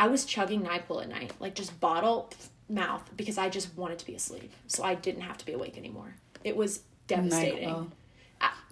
[0.00, 1.32] I was chugging NyQuil at night.
[1.38, 2.30] Like, just bottle,
[2.72, 4.52] mouth because I just wanted to be asleep.
[4.66, 6.14] So I didn't have to be awake anymore.
[6.44, 7.68] It was devastating.
[7.68, 7.90] NyQuil.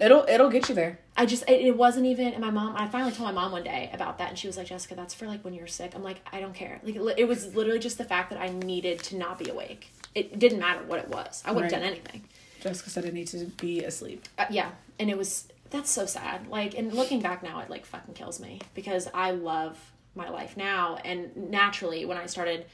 [0.00, 0.98] It'll it'll get you there.
[1.16, 3.62] I just it, it wasn't even and my mom I finally told my mom one
[3.62, 6.02] day about that and she was like Jessica that's for like when you're sick I'm
[6.02, 9.00] like I don't care like it, it was literally just the fact that I needed
[9.04, 11.86] to not be awake it didn't matter what it was I wouldn't have Right.
[11.88, 12.24] done anything
[12.62, 14.26] Jessica said I need to be asleep.
[14.38, 17.84] uh, yeah and it was that's so sad like and looking back now it like
[17.84, 19.78] fucking kills me because I love
[20.14, 22.64] my life now and naturally when I started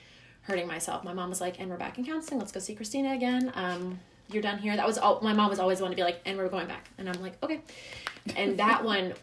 [0.47, 1.05] hurting myself.
[1.05, 2.39] My mom was like and we're back in counseling.
[2.39, 3.53] Let's go see Christina again.
[3.55, 4.77] Um you're done here.
[4.77, 6.89] That was all my mom was always one to be like and we're going back.
[6.99, 7.61] And I'm like okay.
[8.37, 9.15] And that one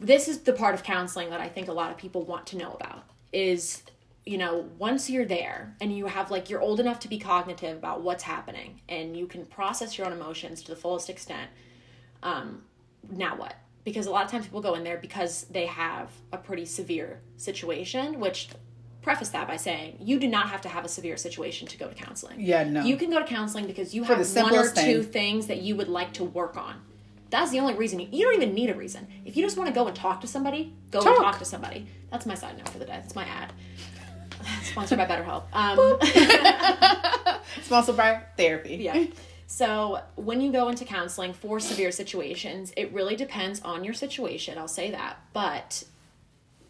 [0.00, 2.56] this is the part of counseling that I think a lot of people want to
[2.56, 3.82] know about is
[4.24, 7.76] you know once you're there and you have like you're old enough to be cognitive
[7.76, 11.50] about what's happening and you can process your own emotions to the fullest extent
[12.22, 12.62] um
[13.10, 13.54] now what?
[13.84, 17.20] Because a lot of times people go in there because they have a pretty severe
[17.36, 18.48] situation which
[19.02, 21.88] preface that by saying you do not have to have a severe situation to go
[21.88, 22.82] to counseling Yeah, no.
[22.84, 25.62] you can go to counseling because you For have one or simplest two things that
[25.62, 26.74] you would like to work on
[27.30, 29.68] that's the only reason you, you don't even need a reason if you just want
[29.68, 31.18] to go and talk to somebody go and Talk.
[31.18, 33.52] talk to somebody that's my side note for the day that's my ad
[34.62, 35.98] sponsored by betterhelp um,
[37.62, 38.76] Sponsored by therapy.
[38.76, 39.04] yeah.
[39.46, 44.58] So when you go into counseling for severe situations, it really depends on your situation.
[44.58, 45.18] I'll say that.
[45.32, 45.84] But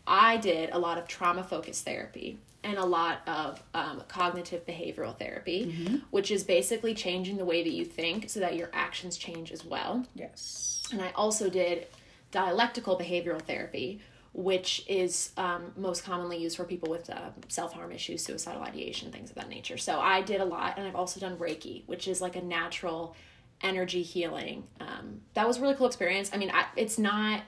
[0.09, 5.17] I did a lot of trauma focused therapy and a lot of um, cognitive behavioral
[5.17, 9.53] therapy, which is basically changing the way that you think so that your actions change
[9.53, 10.05] as well.
[10.15, 10.83] Yes.
[10.91, 11.87] And I also did
[12.31, 14.01] dialectical behavioral therapy,
[14.33, 19.13] which is um, most commonly used for people with uh, self harm issues, suicidal ideation,
[19.13, 19.77] things of that nature.
[19.77, 23.15] So I did a lot, and I've also done Reiki, which is like a natural
[23.61, 24.65] energy healing.
[24.81, 26.31] Um, that was a really cool experience.
[26.33, 27.43] I mean, I, it's not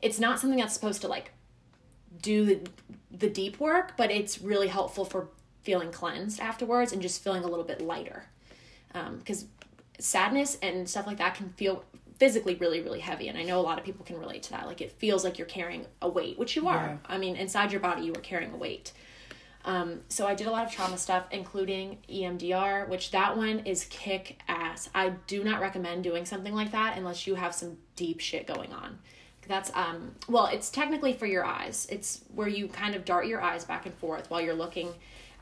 [0.00, 1.32] it's not something that's supposed to like
[2.22, 2.60] do the,
[3.10, 5.28] the deep work, but it's really helpful for
[5.62, 8.24] feeling cleansed afterwards and just feeling a little bit lighter.
[9.18, 9.46] Because
[9.98, 11.84] sadness and stuff like that can feel
[12.18, 13.28] physically really, really heavy.
[13.28, 14.66] And I know a lot of people can relate to that.
[14.66, 16.86] Like it feels like you're carrying a weight, which you are.
[16.86, 16.96] Yeah.
[17.06, 18.92] I mean, inside your body, you are carrying a weight.
[19.64, 23.84] Um, so I did a lot of trauma stuff, including EMDR, which that one is
[23.84, 24.88] kick ass.
[24.94, 28.72] I do not recommend doing something like that unless you have some deep shit going
[28.72, 28.98] on.
[29.48, 31.86] That's um well, it's technically for your eyes.
[31.90, 34.92] It's where you kind of dart your eyes back and forth while you're looking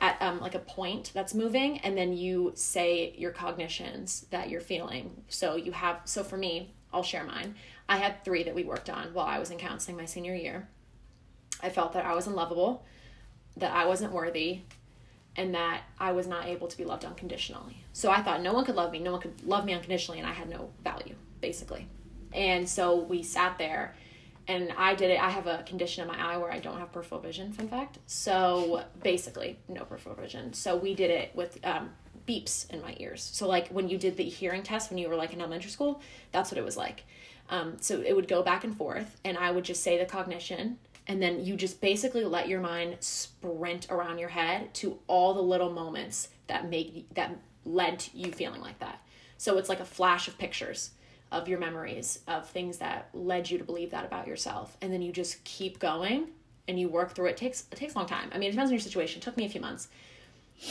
[0.00, 4.60] at um like a point that's moving and then you say your cognitions that you're
[4.60, 5.24] feeling.
[5.28, 7.56] So you have so for me, I'll share mine.
[7.88, 10.68] I had 3 that we worked on while I was in counseling my senior year.
[11.62, 12.84] I felt that I was unlovable,
[13.56, 14.60] that I wasn't worthy,
[15.36, 17.84] and that I was not able to be loved unconditionally.
[17.92, 20.28] So I thought no one could love me, no one could love me unconditionally, and
[20.28, 21.88] I had no value, basically.
[22.32, 23.94] And so we sat there,
[24.48, 25.20] and I did it.
[25.20, 27.98] I have a condition in my eye where I don't have peripheral vision, fun fact.
[28.06, 30.52] So basically, no peripheral vision.
[30.52, 31.90] So we did it with um,
[32.26, 33.28] beeps in my ears.
[33.32, 36.00] So, like when you did the hearing test when you were like in elementary school,
[36.32, 37.04] that's what it was like.
[37.48, 40.78] Um, so it would go back and forth, and I would just say the cognition,
[41.06, 45.42] and then you just basically let your mind sprint around your head to all the
[45.42, 49.00] little moments that make that led to you feeling like that.
[49.38, 50.90] So it's like a flash of pictures
[51.32, 55.02] of your memories of things that led you to believe that about yourself, and then
[55.02, 56.28] you just keep going
[56.68, 57.30] and you work through it.
[57.30, 58.30] it takes it takes a long time.
[58.32, 59.20] I mean, it depends on your situation.
[59.20, 59.88] It took me a few months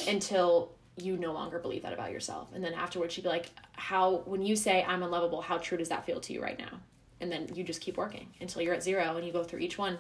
[0.08, 2.50] until you no longer believe that about yourself.
[2.54, 5.90] And then afterwards, you'd be like, how, when you say I'm unlovable, how true does
[5.90, 6.80] that feel to you right now?
[7.20, 9.78] And then you just keep working until you're at zero and you go through each
[9.78, 9.98] one.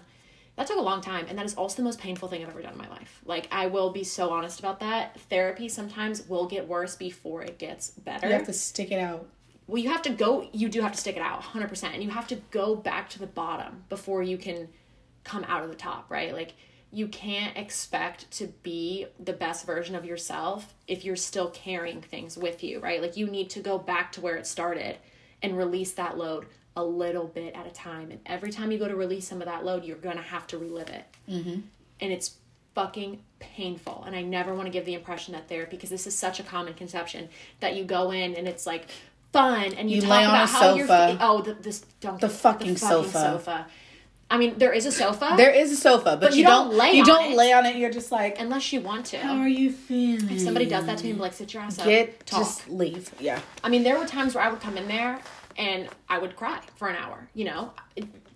[0.55, 1.25] That took a long time.
[1.27, 3.21] And that is also the most painful thing I've ever done in my life.
[3.25, 5.19] Like, I will be so honest about that.
[5.29, 9.27] Therapy sometimes will get worse before it gets better You have to stick it out.
[9.67, 12.09] Well you have to go you do have to stick it out 100% and you
[12.09, 14.67] have to go back to the bottom before you can
[15.23, 16.33] come out of the top right?
[16.33, 16.53] Like
[16.91, 22.37] you can't expect to be the best version of yourself if you're still carrying things
[22.37, 23.01] with you right?
[23.01, 24.97] Like you need to go back to where it started
[25.41, 26.45] and release that load
[26.77, 28.11] a little bit at a time.
[28.11, 30.47] And every time you go to release some of that load you're going to have
[30.47, 31.05] to relive it.
[31.29, 31.59] Mm-hmm.
[32.01, 32.35] And it's
[32.75, 34.03] fucking painful.
[34.05, 36.43] And i never want to give the impression that therapy because this is such a
[36.43, 37.29] common conception
[37.61, 38.89] that you go in and it's like
[39.37, 41.17] fun and you, You talk lay on about a how you're sofa.
[41.21, 43.09] oh the, this don't The fucking sofa.
[43.11, 43.67] sofa
[44.31, 46.91] i mean there is a sofa There is a sofa, but, you you, don't lay
[46.93, 47.37] you on don't it.
[47.37, 47.75] lay on it.
[47.75, 50.29] You're just like, unless you want to how are you feeling?
[50.35, 52.67] if somebody does that to me I'm like sit your ass up Get talk just
[52.69, 53.11] leave.
[53.19, 53.39] Yeah.
[53.63, 55.19] I mean, there were times where I would come in there
[55.57, 57.19] and I would cry for an hour.
[57.39, 57.61] You know,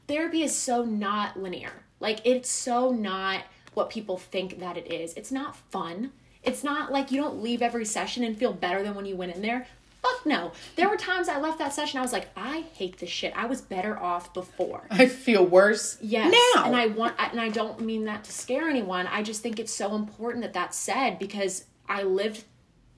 [0.07, 1.73] therapy is so not linear.
[1.99, 3.41] Like, it's so not
[3.73, 5.13] what people think that it is.
[5.15, 6.11] It's not fun.
[6.43, 9.35] It's not like you don't leave every session and feel better than when you went
[9.35, 9.67] in there.
[10.01, 10.51] Fuck no.
[10.75, 13.33] There were times I left that session, I was like, I hate this shit.
[13.35, 14.87] I was better off before.
[14.89, 16.33] I feel worse Yes.
[16.55, 16.65] now.
[16.65, 19.07] And I want, and I don't mean that to scare anyone.
[19.07, 22.43] I just think it's so important that that's said because I lived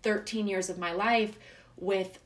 [0.04, 1.38] 13 years of my life
[1.78, 2.20] with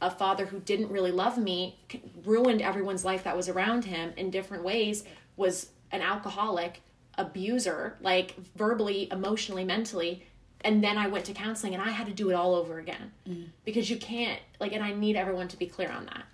[0.00, 1.78] a father who didn't really love me,
[2.24, 5.04] ruined everyone's life that was around him in different ways,
[5.36, 6.80] was an alcoholic,
[7.18, 10.26] abuser, like verbally, emotionally, mentally.
[10.64, 13.12] And then I went to counseling and I had to do it all over again.
[13.28, 13.46] Mm.
[13.64, 16.24] Because you can't, like, and I need everyone to be clear on that.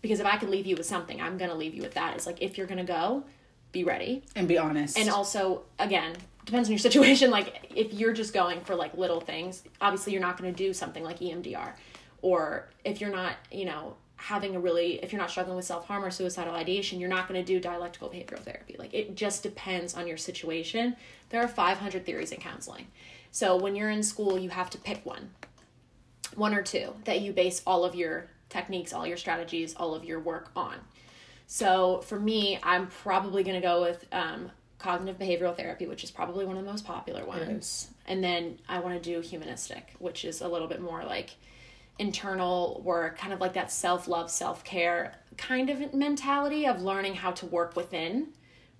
[0.00, 2.16] Because if I could leave you with something, I'm to leave you with that.
[2.16, 3.24] It's like, if you're to go,
[3.70, 4.24] be ready.
[4.34, 4.98] And be honest.
[4.98, 7.30] And also, again, depends on your situation.
[7.30, 11.04] Like, if you're just going for like little things, obviously you're not to do something
[11.04, 11.74] like EMDR
[12.22, 16.04] or if you're not you know having a really if you're not struggling with self-harm
[16.04, 19.94] or suicidal ideation you're not going to do dialectical behavioral therapy like it just depends
[19.94, 20.96] on your situation
[21.28, 22.86] there are 500 theories in counseling
[23.32, 25.30] so when you're in school you have to pick one.
[26.36, 30.04] One or two that you base all of your techniques all your strategies all of
[30.04, 30.76] your work on.
[31.46, 36.10] So for me i'm probably going to go with um, cognitive behavioral therapy which is
[36.10, 37.88] probably one of the most popular ones.
[38.06, 41.30] And then i want to do humanistic which is a little bit more like
[41.98, 47.14] internal work, kind of like that self love, self care kind of mentality of learning
[47.14, 48.28] how to work within,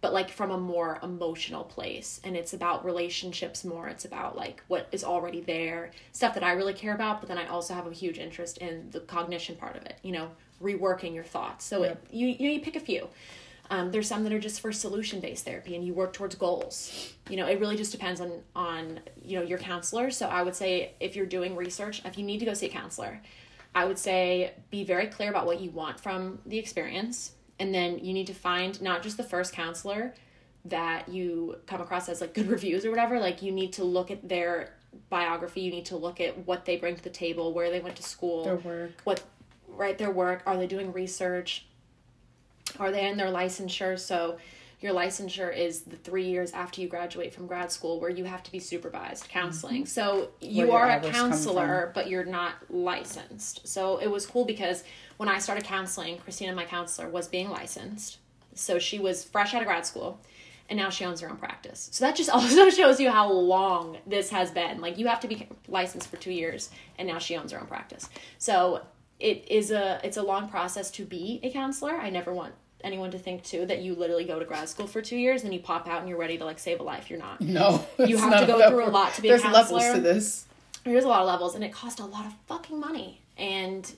[0.03, 2.21] but like from a more emotional place.
[2.25, 3.89] And it's about relationships more.
[3.89, 7.21] It's about like what is already there, stuff that I really care about.
[7.21, 10.13] But then I also have a huge interest in the cognition part of it, you
[10.13, 11.65] know, reworking your thoughts.
[11.65, 13.09] So it, you, you, you pick a few.
[13.71, 17.15] Um, there's some that are just for solution based therapy, and you work towards goals.
[17.31, 20.11] You know, it really just depends on on you know your counselor.
[20.11, 22.69] So I would say if you're doing research, if you need to go see a
[22.69, 23.23] counselor,
[23.75, 27.33] I would say be very clear about what you want from the experience,
[27.63, 30.13] and then you need to find not just the first counselor
[30.65, 33.21] that you come across as like good reviews or whatever.
[33.21, 34.75] Like you need to look at their
[35.09, 35.61] biography.
[35.61, 38.03] You need to look at what they bring to the table, where they went to
[38.03, 39.23] school, their work, what
[39.69, 40.43] right their work.
[40.45, 41.67] Are they doing research?
[42.79, 43.99] are they in their licensure?
[43.99, 44.39] So
[44.83, 48.43] your licensure is the three years after you graduate from grad school where you have
[48.43, 49.83] to be supervised counseling.
[49.83, 49.87] Mm-hmm.
[49.87, 53.67] So you are a counselor, but you're not licensed.
[53.67, 54.85] So it was cool because
[55.19, 58.19] when I started counseling, Christina, my counselor, was being licensed.
[58.55, 60.21] So she was fresh out of grad school
[60.69, 61.89] and now she owns her own practice.
[61.93, 64.81] So that just also shows you how long this has been.
[64.81, 67.67] Like you have to be licensed for two years and now she owns her own
[67.67, 68.09] practice.
[68.39, 68.83] So
[69.21, 71.95] it is a it's a long process to be a counselor.
[71.95, 72.55] I never want
[72.85, 75.53] anyone to think too that you literally go to grad school for two years and
[75.53, 77.11] you pop out and you're ready to like save a life.
[77.11, 77.41] You're not.
[77.41, 79.79] No, you have to go through a lot to be There's a counselor.
[79.81, 80.47] levels to this.
[80.85, 83.21] There's a lot of levels, and it costs a lot of fucking money.
[83.39, 83.91] And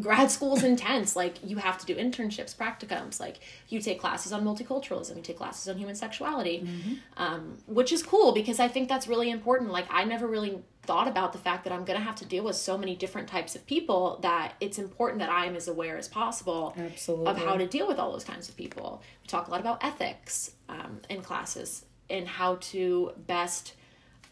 [0.00, 1.16] grad school is intense.
[1.16, 3.20] Like you have to do internships, practicums.
[3.20, 6.94] Like you take classes on multiculturalism, you take classes on human sexuality, mm-hmm.
[7.16, 9.70] um, which is cool because I think that's really important.
[9.70, 12.44] Like I never really thought about the fact that I'm going to have to deal
[12.44, 16.06] with so many different types of people that it's important that I'm as aware as
[16.06, 17.26] possible Absolutely.
[17.26, 19.02] of how to deal with all those kinds of people.
[19.22, 23.74] We talk a lot about ethics um, in classes and how to best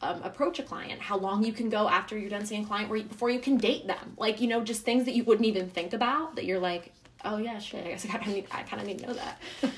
[0.02, 2.88] um, approach a client, how long you can go after you're done seeing a client
[2.88, 4.14] where you, before you can date them.
[4.16, 6.92] Like, you know, just things that you wouldn't even think about that you're like,
[7.24, 9.14] oh yeah, shit, I guess I kind of need, I kind of need to know
[9.14, 9.40] that.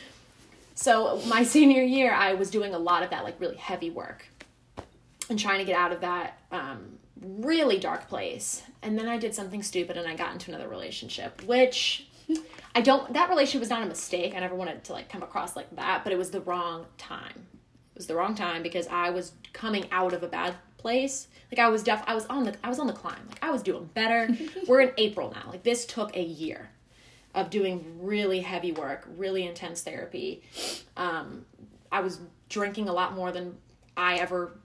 [0.75, 4.27] so my senior year, I was doing a lot of that, like really heavy work
[5.29, 8.63] and trying to get out of that um, really dark place.
[8.83, 12.09] And then I did something stupid and I got into another relationship, which
[12.75, 14.35] I don't, that relationship was not a mistake.
[14.35, 17.47] I never wanted to like come across like that, but it was the wrong time.
[17.97, 21.29] Was the wrong time because I was coming out of a bad place.
[21.51, 23.27] Like I was def I was on the I was on the climb.
[23.29, 24.29] Like I was doing better.
[24.67, 25.51] We're in April now.
[25.51, 26.71] Like this took a year
[27.35, 30.43] of doing really heavy work, really intense therapy.
[30.97, 31.45] Um,
[31.91, 33.57] I was drinking a lot more than
[33.97, 34.59] I ever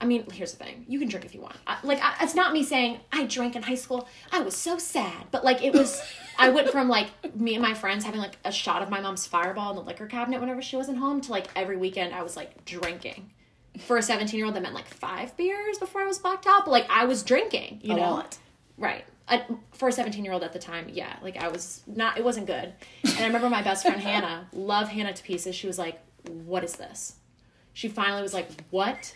[0.00, 0.86] I mean, here's the thing.
[0.88, 1.56] You can drink if you want.
[1.66, 4.08] I, like, I, it's not me saying I drank in high school.
[4.32, 5.26] I was so sad.
[5.30, 6.02] But, like, it was,
[6.38, 9.26] I went from, like, me and my friends having, like, a shot of my mom's
[9.26, 12.34] fireball in the liquor cabinet whenever she wasn't home to, like, every weekend I was,
[12.34, 13.30] like, drinking.
[13.78, 16.64] For a 17 year old, that meant, like, five beers before I was blacked out.
[16.64, 18.10] But, like, I was drinking, you a know?
[18.10, 18.38] Lot.
[18.78, 19.04] Right.
[19.28, 21.16] I, for a 17 year old at the time, yeah.
[21.22, 22.72] Like, I was not, it wasn't good.
[23.04, 25.54] And I remember my best friend, Hannah, love Hannah to pieces.
[25.54, 27.16] She was like, what is this?
[27.80, 29.14] She finally was like, what?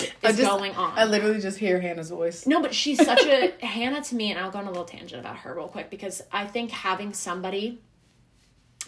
[0.00, 0.98] is just, going on.
[0.98, 2.44] I literally just hear Hannah's voice.
[2.44, 5.20] No, but she's such a Hannah to me, and I'll go on a little tangent
[5.20, 7.80] about her real quick because I think having somebody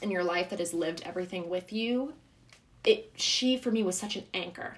[0.03, 2.15] in your life that has lived everything with you,
[2.83, 4.75] it she for me was such an anchor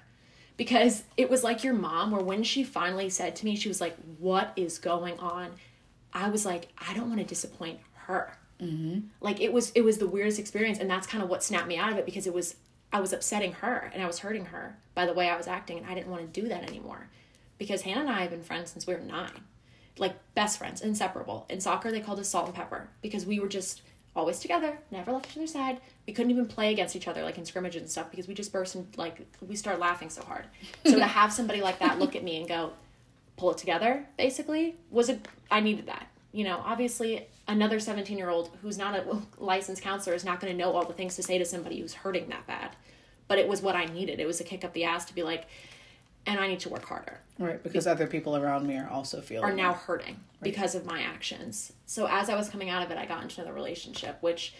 [0.57, 3.81] because it was like your mom where when she finally said to me she was
[3.81, 5.49] like what is going on
[6.13, 8.99] i was like i don't want to disappoint her mm-hmm.
[9.21, 11.77] like it was it was the weirdest experience and that's kind of what snapped me
[11.77, 12.55] out of it because it was
[12.95, 15.79] I was upsetting her and I was hurting her by the way I was acting,
[15.79, 17.09] and I didn't want to do that anymore.
[17.57, 19.43] Because Hannah and I have been friends since we were nine,
[19.97, 21.45] like best friends, inseparable.
[21.49, 23.81] In soccer, they called us salt and pepper because we were just
[24.15, 25.81] always together, never left each other's side.
[26.07, 28.53] We couldn't even play against each other like in scrimmages and stuff because we just
[28.53, 30.45] burst and like we start laughing so hard.
[30.85, 32.71] So to have somebody like that look at me and go,
[33.37, 35.19] pull it together basically was a
[35.51, 40.15] i needed that you know obviously another 17 year old who's not a licensed counselor
[40.15, 42.45] is not going to know all the things to say to somebody who's hurting that
[42.47, 42.71] bad
[43.27, 45.21] but it was what i needed it was a kick up the ass to be
[45.23, 45.47] like
[46.25, 49.43] and i need to work harder Right, because other people around me are also feeling
[49.43, 49.81] are now that.
[49.81, 51.73] hurting because of my actions.
[51.85, 54.53] So as I was coming out of it, I got into another relationship, which,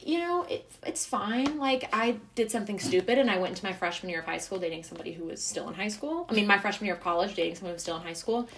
[0.00, 1.58] you know, it, it's fine.
[1.58, 4.58] Like I did something stupid, and I went into my freshman year of high school
[4.58, 6.26] dating somebody who was still in high school.
[6.30, 8.48] I mean, my freshman year of college dating someone who was still in high school.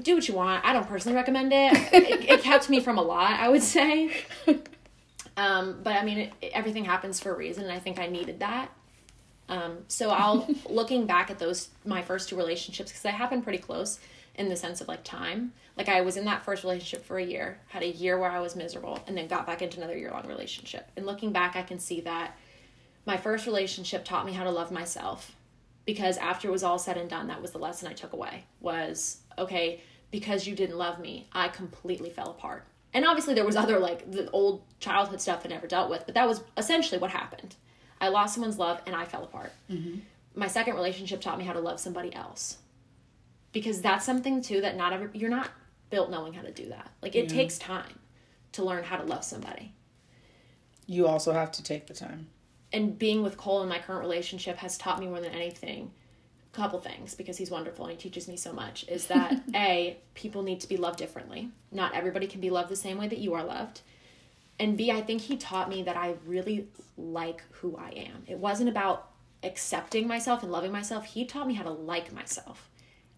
[0.00, 0.64] Do what you want.
[0.64, 1.72] I don't personally recommend it.
[1.92, 4.12] it, it kept me from a lot, I would say.
[5.36, 8.06] Um, but I mean, it, it- everything happens for a reason, and I think I
[8.06, 8.70] needed that.
[9.48, 13.58] Um, so I'll looking back at those my first two relationships because they happened pretty
[13.58, 13.98] close
[14.36, 15.52] in the sense of like time.
[15.76, 18.40] Like I was in that first relationship for a year, had a year where I
[18.40, 20.88] was miserable, and then got back into another year long relationship.
[20.96, 22.36] And looking back, I can see that
[23.06, 25.34] my first relationship taught me how to love myself
[25.86, 28.44] because after it was all said and done, that was the lesson I took away
[28.60, 29.80] was okay
[30.10, 32.64] because you didn't love me, I completely fell apart.
[32.92, 36.14] And obviously there was other like the old childhood stuff I never dealt with, but
[36.14, 37.54] that was essentially what happened.
[38.00, 39.52] I lost someone's love and I fell apart.
[39.70, 40.00] Mm-hmm.
[40.34, 42.58] My second relationship taught me how to love somebody else.
[43.52, 45.50] Because that's something too that not every you're not
[45.90, 46.90] built knowing how to do that.
[47.02, 47.98] Like it takes time
[48.52, 49.72] to learn how to love somebody.
[50.86, 52.28] You also have to take the time.
[52.72, 55.90] And being with Cole in my current relationship has taught me more than anything
[56.52, 60.42] couple things because he's wonderful and he teaches me so much is that a people
[60.42, 61.50] need to be loved differently.
[61.70, 63.82] Not everybody can be loved the same way that you are loved.
[64.58, 68.24] And B, I think he taught me that I really like who I am.
[68.26, 69.08] It wasn't about
[69.42, 71.06] accepting myself and loving myself.
[71.06, 72.68] He taught me how to like myself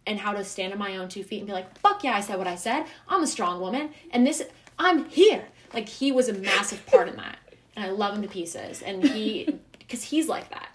[0.06, 2.20] and how to stand on my own two feet and be like, fuck yeah, I
[2.20, 2.86] said what I said.
[3.08, 3.90] I'm a strong woman.
[4.10, 4.42] And this,
[4.78, 5.44] I'm here.
[5.72, 7.38] Like, he was a massive part in that.
[7.76, 8.82] And I love him to pieces.
[8.82, 10.68] And he, because he's like that.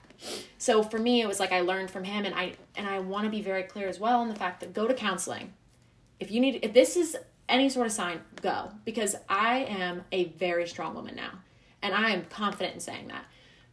[0.57, 2.25] So for me, it was like I learned from him.
[2.25, 4.73] And I, and I want to be very clear as well in the fact that
[4.73, 5.53] go to counseling.
[6.19, 7.15] If you need, if this is
[7.47, 8.71] any sort of sign, go.
[8.85, 11.31] Because I am a very strong woman now.
[11.81, 13.25] And I am confident in saying that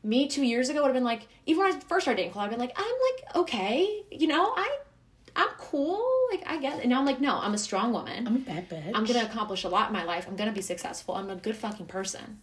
[0.03, 2.43] me two years ago would have been like, even when I first started dating Cole,
[2.43, 4.79] I'd been like, I'm like, okay, you know, I,
[5.35, 6.81] I'm cool, like I get it.
[6.83, 8.27] And now I'm like, no, I'm a strong woman.
[8.27, 8.93] I'm a bad bitch.
[8.95, 10.27] I'm gonna accomplish a lot in my life.
[10.29, 11.15] I'm gonna be successful.
[11.15, 12.41] I'm a good fucking person.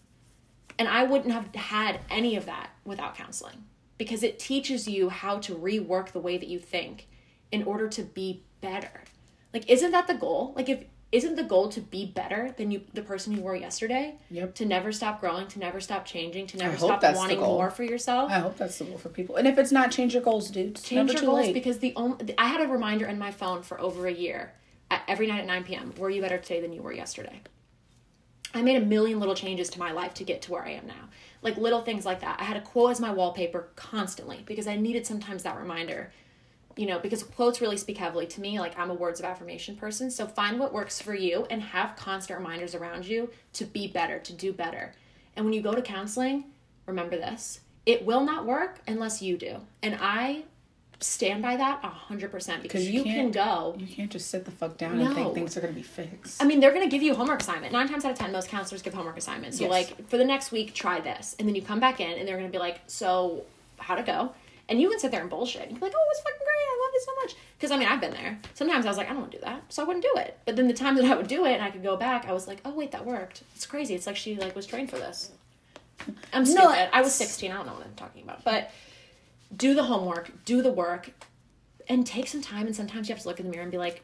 [0.79, 3.63] And I wouldn't have had any of that without counseling
[4.01, 7.07] because it teaches you how to rework the way that you think
[7.51, 9.03] in order to be better.
[9.53, 10.53] Like, isn't that the goal?
[10.55, 14.15] Like, if isn't the goal to be better than you the person you were yesterday?
[14.31, 14.55] Yep.
[14.55, 18.31] To never stop growing, to never stop changing, to never stop wanting more for yourself.
[18.31, 19.35] I hope that's the goal for people.
[19.35, 20.71] And if it's not, change your goals, dude.
[20.71, 21.53] It's change your goals late.
[21.53, 24.51] because the only I had a reminder in my phone for over a year
[25.07, 25.93] every night at 9 p.m.
[25.99, 27.39] Were you better today than you were yesterday?
[28.53, 30.87] I made a million little changes to my life to get to where I am
[30.87, 31.09] now.
[31.41, 32.39] Like little things like that.
[32.39, 36.11] I had a quote as my wallpaper constantly because I needed sometimes that reminder.
[36.77, 38.59] You know, because quotes really speak heavily to me.
[38.59, 40.11] Like I'm a words of affirmation person.
[40.11, 44.19] So find what works for you and have constant reminders around you to be better,
[44.19, 44.93] to do better.
[45.35, 46.45] And when you go to counseling,
[46.85, 47.61] remember this.
[47.85, 49.57] It will not work unless you do.
[49.81, 50.43] And I
[51.01, 54.77] stand by that 100% because you you, can go you can't just sit the fuck
[54.77, 56.41] down and think things are gonna be fixed.
[56.41, 57.73] I mean, they're going to give you a homework assignment.
[57.73, 59.57] Nine times out of ten, most counselors give homework assignments.
[59.57, 59.71] So, Yes.
[59.71, 61.35] like, for the next week, try this.
[61.39, 63.43] And then you come back in, and they're going to be like, So,
[63.77, 64.31] how'd it go?
[64.69, 65.67] And you can sit there and bullshit.
[65.69, 66.47] And be like, Oh, it was fucking great.
[66.47, 67.35] I love it so much.
[67.57, 68.39] Because, I mean, I've been there.
[68.53, 69.63] Sometimes I was like, I don't want to do that.
[69.69, 70.37] So I wouldn't do it.
[70.45, 72.31] But then the time that I would do it and I could go back, I
[72.33, 73.41] was like, Oh, wait, that worked.
[73.55, 73.95] It's crazy.
[73.95, 75.31] It's like she, like, was trained for this.
[76.33, 76.63] I'm stupid.
[76.63, 76.89] Nuts.
[76.93, 77.51] I was 16.
[77.51, 78.43] I don't know what I'm talking about.
[78.43, 78.71] But
[79.55, 81.11] do the homework, do the work,
[81.87, 82.67] and take some time.
[82.67, 84.03] And sometimes you have to look in the mirror and be like,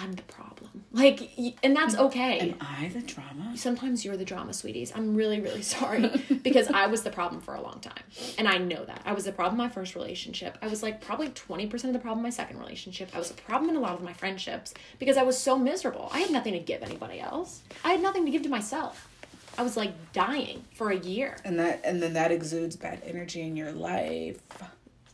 [0.00, 0.84] I'm the problem.
[0.92, 1.30] Like,
[1.62, 2.40] and that's okay.
[2.40, 3.52] Am I the drama?
[3.56, 4.92] Sometimes you're the drama, sweeties.
[4.94, 6.10] I'm really, really sorry
[6.42, 8.02] because I was the problem for a long time.
[8.38, 9.02] And I know that.
[9.04, 10.58] I was the problem in my first relationship.
[10.62, 13.10] I was like probably 20% of the problem in my second relationship.
[13.14, 16.08] I was a problem in a lot of my friendships because I was so miserable.
[16.12, 19.08] I had nothing to give anybody else, I had nothing to give to myself.
[19.56, 21.36] I was like dying for a year.
[21.44, 24.40] And that and then that exudes bad energy in your life.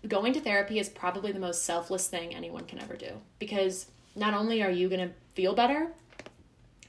[0.08, 3.12] Going to therapy is probably the most selfless thing anyone can ever do.
[3.38, 3.86] Because
[4.16, 5.88] not only are you going to feel better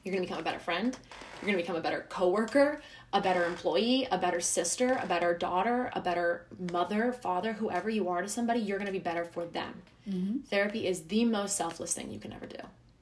[0.03, 0.97] you're going to become a better friend
[1.41, 2.81] you're going to become a better coworker
[3.13, 8.09] a better employee a better sister a better daughter a better mother father whoever you
[8.09, 9.81] are to somebody you're going to be better for them.
[10.09, 10.39] Mm-hmm.
[10.39, 12.57] Therapy is the most selfless thing you can ever do.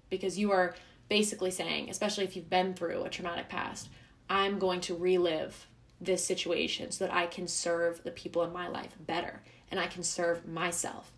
[0.10, 0.76] Because you are
[1.08, 3.90] basically saying especially if you've been through a traumatic past
[4.30, 5.66] i'm going to relive
[6.02, 9.42] this situation so that I can serve the people in my life better
[9.72, 11.12] and I can serve myself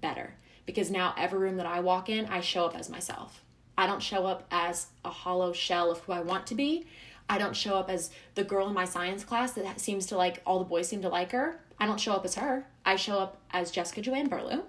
[0.00, 0.34] better.
[0.66, 3.42] Because now every room that I walk in, I show up as myself.
[3.76, 6.86] I don't show up as a hollow shell of who I want to be.
[7.28, 10.42] I don't show up as the girl in my science class that seems to like
[10.44, 11.58] all the boys seem to like her.
[11.78, 12.66] I don't show up as her.
[12.84, 14.62] I show up as Jessica Joanne Burlew.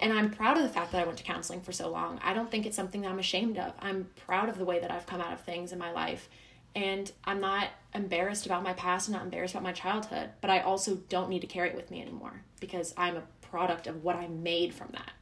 [0.00, 2.20] And I'm proud of the fact that I went to counseling for so long.
[2.22, 3.72] I don't think it's something that I'm ashamed of.
[3.80, 6.28] I'm proud of the way that I've come out of things in my life.
[6.74, 10.60] And I'm not embarrassed about my past and not embarrassed about my childhood, but I
[10.60, 14.16] also don't need to carry it with me anymore because I'm a product of what
[14.16, 15.12] I made from that.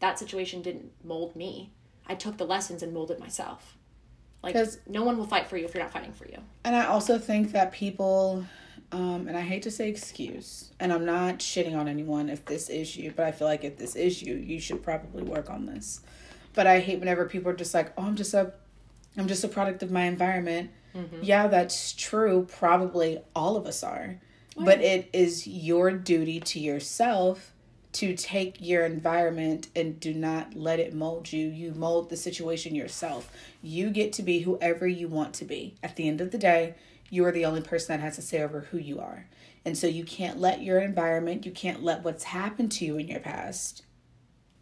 [0.00, 1.72] That situation didn't mold me.
[2.06, 3.76] I took the lessons and molded myself.
[4.42, 6.38] Like no one will fight for you if you're not fighting for you.
[6.64, 8.44] And I also think that people,
[8.92, 12.68] um, and I hate to say excuse, and I'm not shitting on anyone if this
[12.68, 15.66] is you, but I feel like if this is you, you should probably work on
[15.66, 16.00] this.
[16.54, 18.52] But I hate whenever people are just like, "Oh, I'm just a,
[19.16, 21.22] I'm just a product of my environment." Mm-hmm.
[21.22, 22.46] Yeah, that's true.
[22.48, 24.18] Probably all of us are,
[24.56, 27.52] oh, but it is your duty to yourself
[27.92, 31.48] to take your environment and do not let it mold you.
[31.48, 33.30] You mold the situation yourself.
[33.62, 35.74] You get to be whoever you want to be.
[35.82, 36.74] At the end of the day,
[37.10, 39.26] you are the only person that has to say over who you are.
[39.64, 43.08] And so you can't let your environment, you can't let what's happened to you in
[43.08, 43.82] your past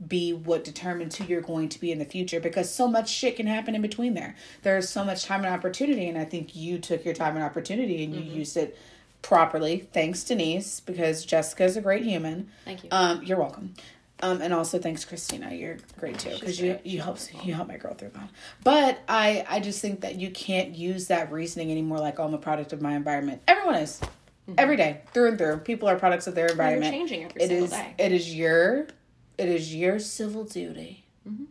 [0.06, 3.36] be what determines who you're going to be in the future because so much shit
[3.36, 4.34] can happen in between there.
[4.62, 8.04] There's so much time and opportunity, and I think you took your time and opportunity
[8.04, 8.76] and you used it
[9.22, 9.88] properly.
[9.92, 12.48] Thanks, Denise, because Jessica's a great human.
[12.64, 12.90] Thank you.
[12.92, 13.74] Um, you're welcome.
[14.20, 15.52] Um, and also thanks, Christina.
[15.54, 18.30] You're great too because you you help you help my girl through that.
[18.64, 21.98] But I I just think that you can't use that reasoning anymore.
[21.98, 23.42] Like oh, I'm a product of my environment.
[23.46, 24.00] Everyone is.
[24.56, 26.56] Every day, through and through, people are products of their Mm-hmm.
[26.60, 26.92] you're environment.
[26.94, 27.94] changing every It single is day.
[27.98, 28.86] it is your
[29.38, 31.44] it is your civil duty Mm-hmm.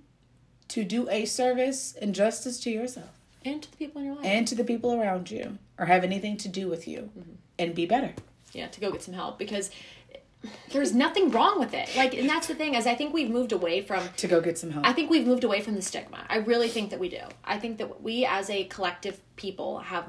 [0.70, 3.10] to do a service and justice to yourself
[3.44, 4.26] and to the people in your life.
[4.26, 7.32] and to the people around you or have anything to do with you Mm-hmm.
[7.60, 8.14] and be better.
[8.54, 9.70] yeah, to go get some help because
[10.72, 11.90] there's nothing wrong with it.
[11.98, 14.08] Like, and that's the thing is, I think we've moved away from.
[14.18, 14.88] To go get some help.
[14.88, 16.24] I think we've moved away from the stigma.
[16.30, 17.22] I really think that we do.
[17.44, 20.06] I think that we, as a collective people, have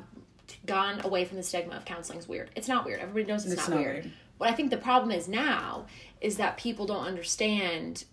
[0.67, 2.51] gone away from the stigma of counseling is weird.
[2.55, 3.01] It's not weird.
[3.01, 4.05] Everybody knows it's, It's not, not weird.
[4.05, 4.13] weird.
[4.39, 5.87] What I think the problem is now
[6.21, 8.05] is that people don't understand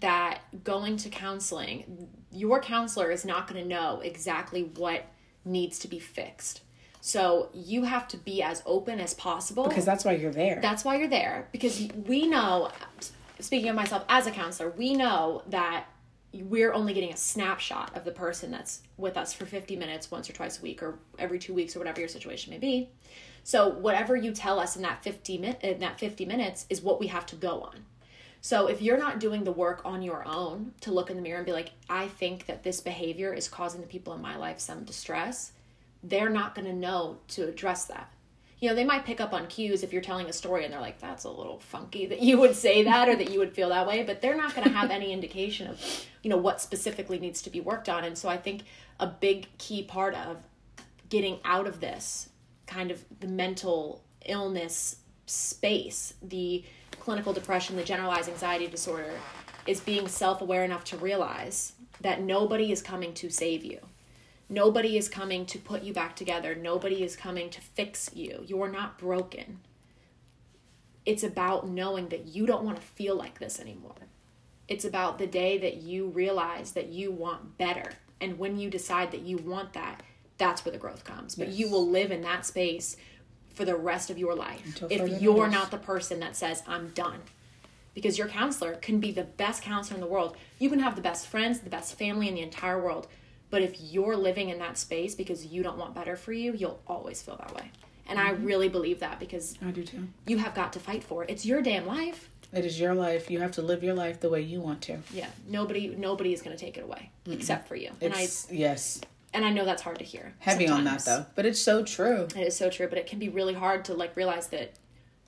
[0.00, 5.04] that going to counseling, your counselor is not going to know exactly what
[5.44, 6.62] needs to be fixed.
[7.00, 10.58] So you have to be as open as possible because that's why you're there.
[10.60, 12.70] that's why you're there because we know
[13.38, 15.86] speaking of myself as a counselor we know that
[16.34, 20.28] we're only getting a snapshot of the person that's with us for 50 minutes once
[20.28, 22.90] or twice a week or every two weeks or whatever your situation may be
[23.42, 27.00] so whatever you tell us in that 50 min- in that 50 minutes is what
[27.00, 27.84] we have to go on
[28.40, 31.38] so if you're not doing the work on your own to look in the mirror
[31.38, 34.58] and be like i think that this behavior is causing the people in my life
[34.58, 35.52] some distress
[36.02, 38.12] they're not going to know to address that
[38.60, 40.80] you know, they might pick up on cues if you're telling a story and they're
[40.80, 43.70] like, that's a little funky that you would say that or that you would feel
[43.70, 47.18] that way, but they're not going to have any indication of, you know, what specifically
[47.18, 48.04] needs to be worked on.
[48.04, 48.62] And so I think
[48.98, 50.36] a big key part of
[51.08, 52.28] getting out of this
[52.70, 54.96] kind of the mental illness
[55.26, 56.64] space, the
[57.00, 59.12] clinical depression, the generalized anxiety disorder,
[59.66, 63.78] is being self aware enough to realize that nobody is coming to save you.
[64.48, 66.54] Nobody is coming to put you back together.
[66.54, 68.44] Nobody is coming to fix you.
[68.46, 69.60] You're not broken.
[71.06, 73.94] It's about knowing that you don't want to feel like this anymore.
[74.68, 77.92] It's about the day that you realize that you want better.
[78.20, 80.02] And when you decide that you want that,
[80.40, 81.36] that's where the growth comes.
[81.36, 82.96] But you will live in that space
[83.54, 85.52] for the rest of your life Until if you're notice.
[85.52, 87.20] not the person that says, I'm done
[87.94, 90.36] because your counselor can be the best counselor in the world.
[90.58, 93.06] You can have the best friends, the best family in the entire world.
[93.50, 96.80] But if you're living in that space because you don't want better for you, you'll
[96.86, 97.70] always feel that way.
[98.06, 98.44] And I mm-hmm.
[98.44, 100.08] really believe that because I do too.
[100.26, 101.30] you have got to fight for it.
[101.30, 102.30] It's your damn life.
[102.52, 103.30] It is your life.
[103.30, 104.98] You have to live your life the way you want to.
[105.12, 105.28] Yeah.
[105.46, 107.90] Nobody nobody is going to take it away except for you.
[108.00, 109.00] And I yes,
[109.32, 110.34] and I know that's hard to hear.
[110.38, 112.28] heavy on that though, but it's so true.
[112.36, 114.72] It is so true, but it can be really hard to like realize that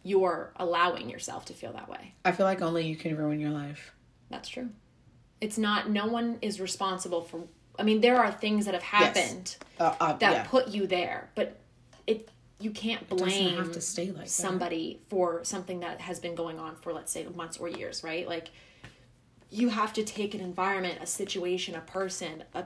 [0.02, 2.14] you're allowing yourself to feel that way.
[2.24, 3.92] I feel like only you can ruin your life.
[4.30, 4.70] That's true.
[5.40, 5.90] It's not.
[5.90, 7.44] No one is responsible for.
[7.78, 11.30] I mean, there are things that have happened Uh, uh, that yeah, put you there,
[11.34, 11.58] but
[12.06, 12.28] it
[12.60, 14.28] you can't blame have to stay like that.
[14.28, 18.28] somebody for something that has been going on for let's say months or years, right?
[18.28, 18.48] Like
[19.50, 22.64] you have to take an environment, a situation, a person, a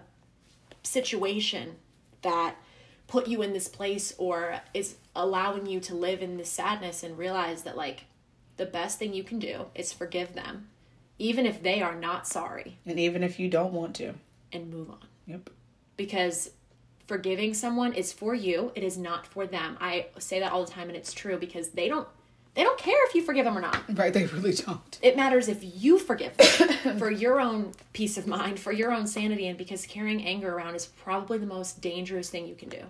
[0.87, 1.77] situation
[2.23, 2.57] that
[3.07, 7.17] put you in this place or is allowing you to live in this sadness and
[7.17, 8.05] realize that like
[8.57, 10.69] the best thing you can do is forgive them
[11.19, 12.79] even if they are not sorry.
[12.85, 14.15] And even if you don't want to,
[14.53, 14.99] and move on.
[15.27, 15.51] Yep.
[15.97, 16.51] because
[17.09, 19.77] forgiving someone is for you it is not for them.
[19.81, 22.09] I say that all the time and it's true because they don't
[22.57, 23.83] they don't care if you forgive them or not.
[23.97, 24.99] Right, they really don't.
[25.03, 29.07] it matters if you forgive them for your own peace of mind for your own
[29.07, 32.83] sanity and because carrying anger around is probably the most dangerous thing you can do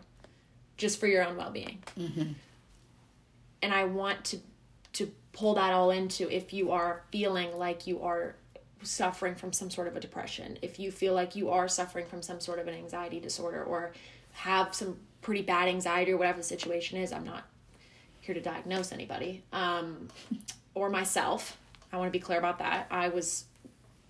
[0.78, 1.82] just for your own well-being.
[1.98, 2.32] Mm-hmm.
[3.62, 4.38] And i want to
[4.92, 8.36] to pull that all into if you are feeling like you are
[8.82, 12.22] suffering from some sort of a depression, if you feel like you are suffering from
[12.22, 13.92] some sort of an anxiety disorder or
[14.32, 17.44] have some pretty bad anxiety or whatever the situation is, I'm not
[18.26, 20.08] here to diagnose anybody um,
[20.74, 21.56] or myself.
[21.92, 22.86] I want to be clear about that.
[22.90, 23.44] I was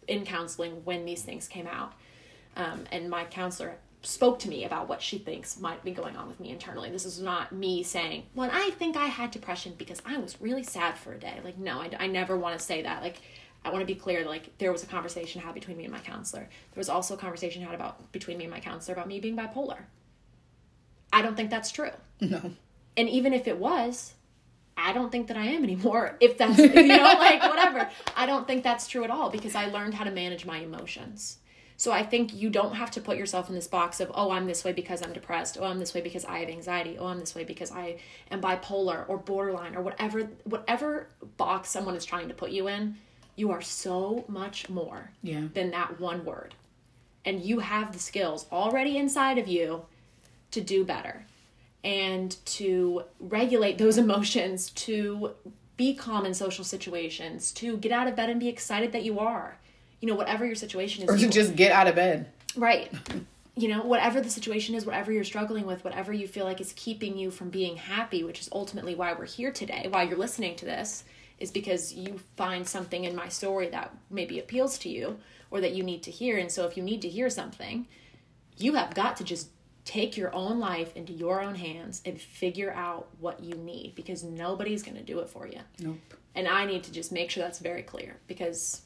[0.08, 1.92] in counseling when these things came out,
[2.56, 6.28] um, and my counselor spoke to me about what she thinks might be going on
[6.28, 6.90] with me internally.
[6.90, 10.62] This is not me saying, well, I think I had depression because I was really
[10.62, 11.40] sad for a day.
[11.42, 13.02] Like, no, I, I never want to say that.
[13.02, 13.16] Like,
[13.64, 15.98] I want to be clear, like, there was a conversation had between me and my
[15.98, 16.42] counselor.
[16.42, 19.36] There was also a conversation had about between me and my counselor about me being
[19.36, 19.78] bipolar.
[21.12, 21.90] I don't think that's true.
[22.20, 22.52] No.
[22.96, 24.14] And even if it was,
[24.76, 26.16] I don't think that I am anymore.
[26.20, 27.88] If that's, you know, like whatever.
[28.16, 31.38] I don't think that's true at all because I learned how to manage my emotions.
[31.78, 34.46] So I think you don't have to put yourself in this box of, oh, I'm
[34.46, 35.58] this way because I'm depressed.
[35.60, 36.96] Oh, I'm this way because I have anxiety.
[36.98, 37.98] Oh, I'm this way because I
[38.30, 42.96] am bipolar or borderline or whatever whatever box someone is trying to put you in.
[43.36, 45.48] You are so much more Yeah.
[45.52, 46.54] than that one word.
[47.26, 49.84] And you have the skills already inside of you
[50.52, 51.26] to do better
[51.86, 55.30] and to regulate those emotions, to
[55.76, 59.20] be calm in social situations, to get out of bed and be excited that you
[59.20, 59.56] are.
[60.00, 61.10] You know, whatever your situation is.
[61.10, 62.30] Or to you- just get out of bed.
[62.56, 62.92] Right.
[63.58, 66.74] You know, whatever the situation is, whatever you're struggling with, whatever you feel like is
[66.76, 70.56] keeping you from being happy, which is ultimately why we're here today, why you're listening
[70.56, 71.04] to this,
[71.38, 75.16] is because you find something in my story that maybe appeals to you
[75.50, 76.36] or that you need to hear.
[76.36, 77.86] And so if you need to hear something,
[78.58, 79.48] you have got to just
[79.86, 84.24] take your own life into your own hands and figure out what you need because
[84.24, 85.60] nobody's going to do it for you.
[85.78, 85.96] Nope.
[86.34, 88.82] And I need to just make sure that's very clear because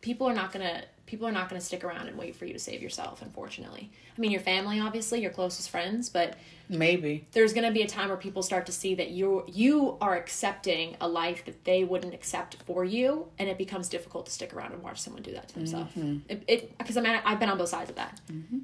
[0.00, 2.44] people are not going to people are not going to stick around and wait for
[2.44, 3.90] you to save yourself unfortunately.
[4.16, 6.36] I mean your family obviously, your closest friends, but
[6.68, 7.26] Maybe.
[7.32, 10.16] there's going to be a time where people start to see that you you are
[10.16, 14.54] accepting a life that they wouldn't accept for you and it becomes difficult to stick
[14.54, 16.18] around and watch someone do that to themselves mm-hmm.
[16.28, 18.58] it, it because i mean i've been on both sides of that mm-hmm.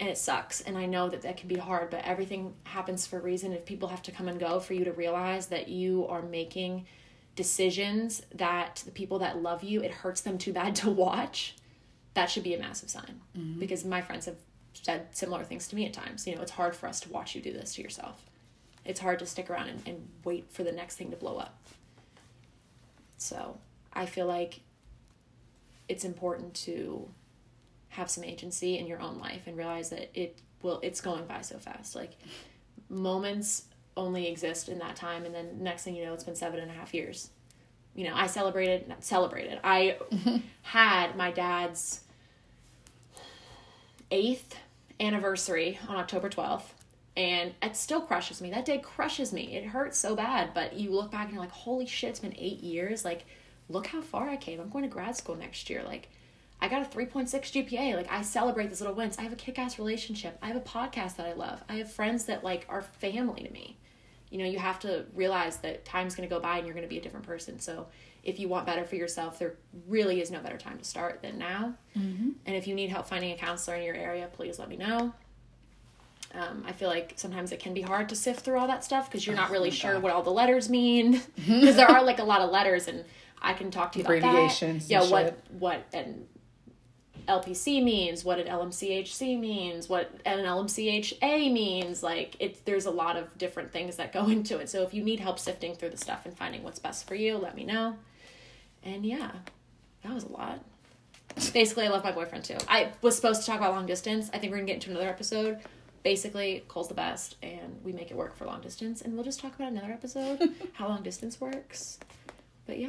[0.00, 3.18] And it sucks and i know that that can be hard but everything happens for
[3.18, 3.52] a reason.
[3.52, 6.86] If people have to come and go for you to realize that you are making
[7.36, 11.56] decisions that the people that love you it hurts them too bad to watch
[12.14, 13.20] that should be a massive sign.
[13.38, 13.60] Mm-hmm.
[13.60, 14.36] Because my friends have
[14.72, 16.26] said similar things to me at times.
[16.26, 18.24] You know it's hard for us to watch you do this to yourself.
[18.84, 21.56] It's hard to stick around and, and wait for the next thing to blow up.
[23.18, 23.58] So
[23.92, 24.60] i feel like
[25.88, 27.08] it's important to
[27.90, 31.40] have some agency in your own life and realize that it will it's going by
[31.42, 31.94] so fast.
[31.94, 32.12] Like
[32.88, 33.64] moments
[33.96, 36.70] only exist in that time and then next thing you know it's been seven and
[36.70, 37.30] a half years.
[37.94, 39.58] You know i celebrated not celebrated.
[39.64, 39.98] I
[40.62, 42.00] had my dad's
[44.10, 44.56] eighth
[44.98, 46.72] anniversary on october 12th
[47.16, 48.50] and it still crushes me.
[48.50, 49.56] That day crushes me.
[49.56, 52.36] It hurts so bad but you look back and you're like holy shit it's been
[52.38, 53.04] eight years.
[53.04, 53.24] Like
[53.68, 54.60] look how far i came.
[54.60, 55.82] I'm going to grad school next year.
[55.82, 56.08] Like
[56.62, 57.96] I got a 3.6 GPA.
[57.96, 59.18] Like I celebrate these little wins.
[59.18, 60.38] I have a kick-ass relationship.
[60.42, 61.62] I have a podcast that I love.
[61.68, 63.78] I have friends that like are family to me.
[64.30, 66.86] You know, you have to realize that time's going to go by and you're going
[66.86, 67.58] to be a different person.
[67.58, 67.86] So,
[68.22, 69.54] if you want better for yourself, there
[69.88, 71.74] really is no better time to start than now.
[71.96, 72.30] Mm-hmm.
[72.44, 75.14] And if you need help finding a counselor in your area, please let me know.
[76.34, 79.10] Um, I feel like sometimes it can be hard to sift through all that stuff
[79.10, 81.22] because you're not really sure what all the letters mean.
[81.36, 83.04] Because there are like a lot of letters, and
[83.42, 84.92] I can talk to you about Abbreviations that.
[84.92, 85.44] Yeah, what shit.
[85.58, 86.26] what and
[87.26, 92.02] LPC means, what an LMCHC means, what an LMCHA means.
[92.02, 94.68] Like it, there's a lot of different things that go into it.
[94.68, 97.36] So if you need help sifting through the stuff and finding what's best for you,
[97.36, 97.96] let me know.
[98.82, 99.30] And yeah,
[100.02, 100.60] that was a lot.
[101.52, 102.56] Basically, I love my boyfriend too.
[102.68, 104.30] I was supposed to talk about long distance.
[104.32, 105.58] I think we're gonna get into another episode.
[106.02, 109.02] Basically, Cole's the best, and we make it work for long distance.
[109.02, 110.40] And we'll just talk about another episode
[110.72, 111.98] how long distance works.
[112.66, 112.88] But yeah.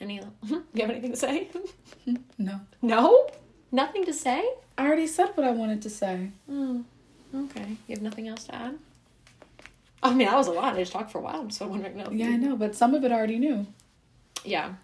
[0.00, 0.20] Any?
[0.46, 1.48] you have anything to say?
[2.38, 2.60] No.
[2.82, 3.28] No?
[3.72, 4.48] Nothing to say?
[4.78, 6.30] I already said what I wanted to say.
[6.50, 6.84] Oh,
[7.34, 7.76] okay.
[7.86, 8.78] You have nothing else to add?
[10.02, 10.74] I mean, that was a lot.
[10.74, 11.96] I just talked for a while, I'm so wondering.
[11.96, 12.10] No.
[12.10, 13.66] Yeah, I know, but some of it I already knew.
[14.44, 14.74] Yeah.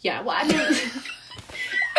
[0.00, 0.22] Yeah.
[0.22, 0.56] Well, I mean,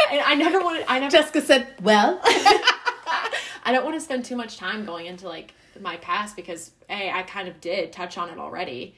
[0.10, 0.86] I, I never wanted.
[0.88, 1.12] I never.
[1.12, 5.98] Jessica said, "Well, I don't want to spend too much time going into like my
[5.98, 8.96] past because a I kind of did touch on it already,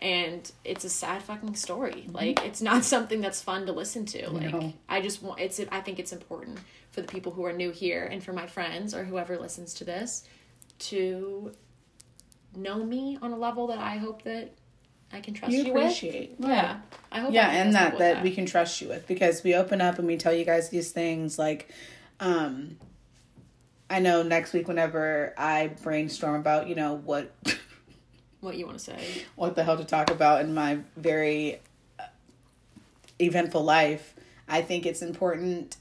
[0.00, 2.06] and it's a sad fucking story.
[2.10, 4.30] Like it's not something that's fun to listen to.
[4.30, 4.72] Like No.
[4.88, 5.60] I just want it's.
[5.70, 6.58] I think it's important
[6.90, 9.84] for the people who are new here and for my friends or whoever listens to
[9.84, 10.24] this
[10.78, 11.52] to
[12.56, 14.54] know me on a level that I hope that
[15.12, 16.48] I can trust you, you appreciate." with.
[16.48, 16.56] Right.
[16.56, 16.80] Yeah,
[17.12, 17.32] I hope.
[17.32, 19.98] yeah I and trust that that we can trust you with because we open up
[19.98, 21.70] and we tell you guys these things like
[22.20, 22.76] um
[23.88, 27.34] i know next week whenever i brainstorm about you know what
[28.40, 29.24] what you want to say.
[29.36, 31.60] what the hell to talk about in my very
[31.98, 32.04] uh,
[33.18, 34.14] eventful life.
[34.48, 35.76] I think it's important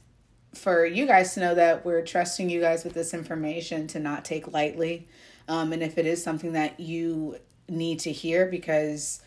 [0.53, 4.26] for you guys to know that we're trusting you guys with this information to not
[4.26, 5.07] take lightly.
[5.47, 7.38] Um, and if it is something that you
[7.68, 9.22] need to hear, because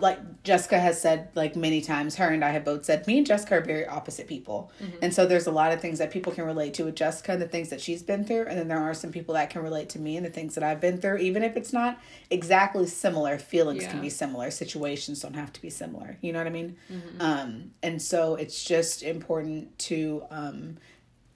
[0.00, 3.26] like Jessica has said like many times, her and I have both said, me and
[3.26, 4.70] Jessica are very opposite people.
[5.02, 7.42] And so there's a lot of things that people can relate to with Jessica and
[7.42, 8.46] the things that she's been through.
[8.48, 10.64] And then there are some people that can relate to me and the things that
[10.64, 12.00] I've been through, even if it's not
[12.30, 13.38] exactly similar.
[13.38, 16.18] Feelings can be similar, situations don't have to be similar.
[16.20, 16.76] You know what I mean?
[17.20, 20.76] Um, and so it's just important to um,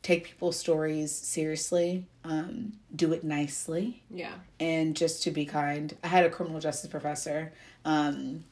[0.02, 4.34] take people's stories seriously, um, do it nicely Yeah.
[4.58, 5.96] and just to be kind.
[6.02, 7.52] I had a criminal justice professor,
[7.84, 8.44] um,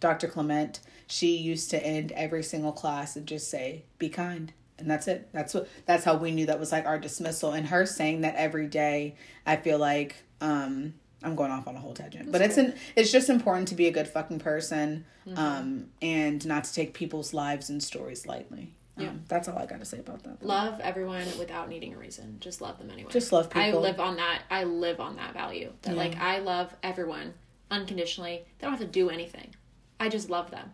[0.00, 0.28] Dr.
[0.28, 0.80] Clement.
[1.06, 5.28] She used to end every single class and just say, "Be kind," and that's it.
[5.32, 5.68] That's what.
[5.86, 7.52] That's how we knew that was like our dismissal.
[7.52, 9.16] And her saying that every day,
[9.46, 12.74] I feel like um, I'm going off on a whole tangent, but it's an.
[12.96, 15.04] It's just important to be a good fucking person,
[15.36, 18.72] um, and not to take people's lives and stories lightly.
[18.96, 19.10] Um, Yeah.
[19.28, 20.42] that's all I got to say about that.
[20.44, 22.36] Love everyone without needing a reason.
[22.40, 23.10] Just love them anyway.
[23.10, 23.62] Just love people.
[23.62, 24.42] I live on that.
[24.50, 25.72] I live on that value.
[25.82, 27.34] That like I love everyone
[27.70, 28.44] unconditionally.
[28.58, 29.54] They don't have to do anything.
[30.00, 30.72] I just love them,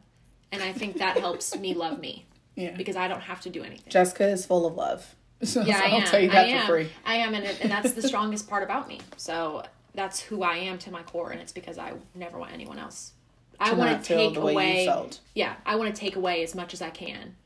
[0.53, 3.63] and I think that helps me love me Yeah, because I don't have to do
[3.63, 3.91] anything.
[3.91, 5.15] Jessica is full of love.
[5.43, 6.07] So yeah, I I'll am.
[6.07, 6.67] tell you that I am.
[6.67, 6.91] for free.
[7.07, 9.01] I am, and, it, and that's the strongest part about me.
[9.17, 9.63] So
[9.95, 13.13] that's who I am to my core, and it's because I never want anyone else.
[13.59, 15.11] I want to take the way you away.
[15.35, 17.37] Yeah, I want to take away as much as I can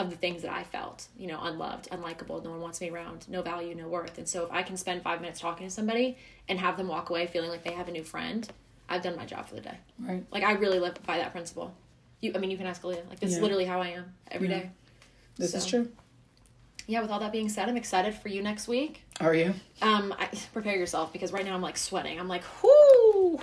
[0.00, 1.06] of the things that I felt.
[1.18, 2.42] You know, unloved, unlikable.
[2.42, 3.28] No one wants me around.
[3.28, 4.18] No value, no worth.
[4.18, 6.16] And so if I can spend five minutes talking to somebody
[6.48, 8.48] and have them walk away feeling like they have a new friend,
[8.88, 9.76] I've done my job for the day.
[9.98, 10.24] Right.
[10.32, 11.72] Like I really live by that principle.
[12.20, 13.08] You, I mean, you can ask Aaliyah.
[13.08, 14.58] Like this is literally how I am every Yeah.
[14.60, 14.70] day.
[15.36, 15.88] This is true.
[16.86, 17.00] Yeah.
[17.02, 19.04] With all that being said, I'm excited for you next week.
[19.20, 19.54] Are you?
[19.80, 22.18] Um, I, prepare yourself because right now I'm like sweating.
[22.18, 23.38] I'm like, whoo,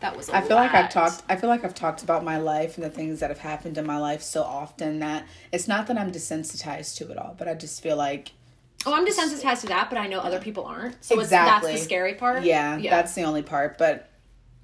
[0.00, 0.28] that was.
[0.30, 1.22] I I feel like I've talked.
[1.28, 3.86] I feel like I've talked about my life and the things that have happened in
[3.86, 7.54] my life so often that it's not that I'm desensitized to it all, but I
[7.54, 8.32] just feel like
[8.86, 11.02] Oh, I'm desensitized to that, but I know other people aren't.
[11.04, 11.56] So Exactly.
[11.56, 12.44] it's, that's the scary part.
[12.44, 12.90] yeah, yeah.
[12.90, 13.76] that's the only part.
[13.76, 14.08] But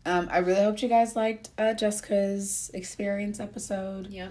[0.06, 4.08] um, I really hoped you guys liked uh, Jessica's experience episode.
[4.10, 4.28] yeah.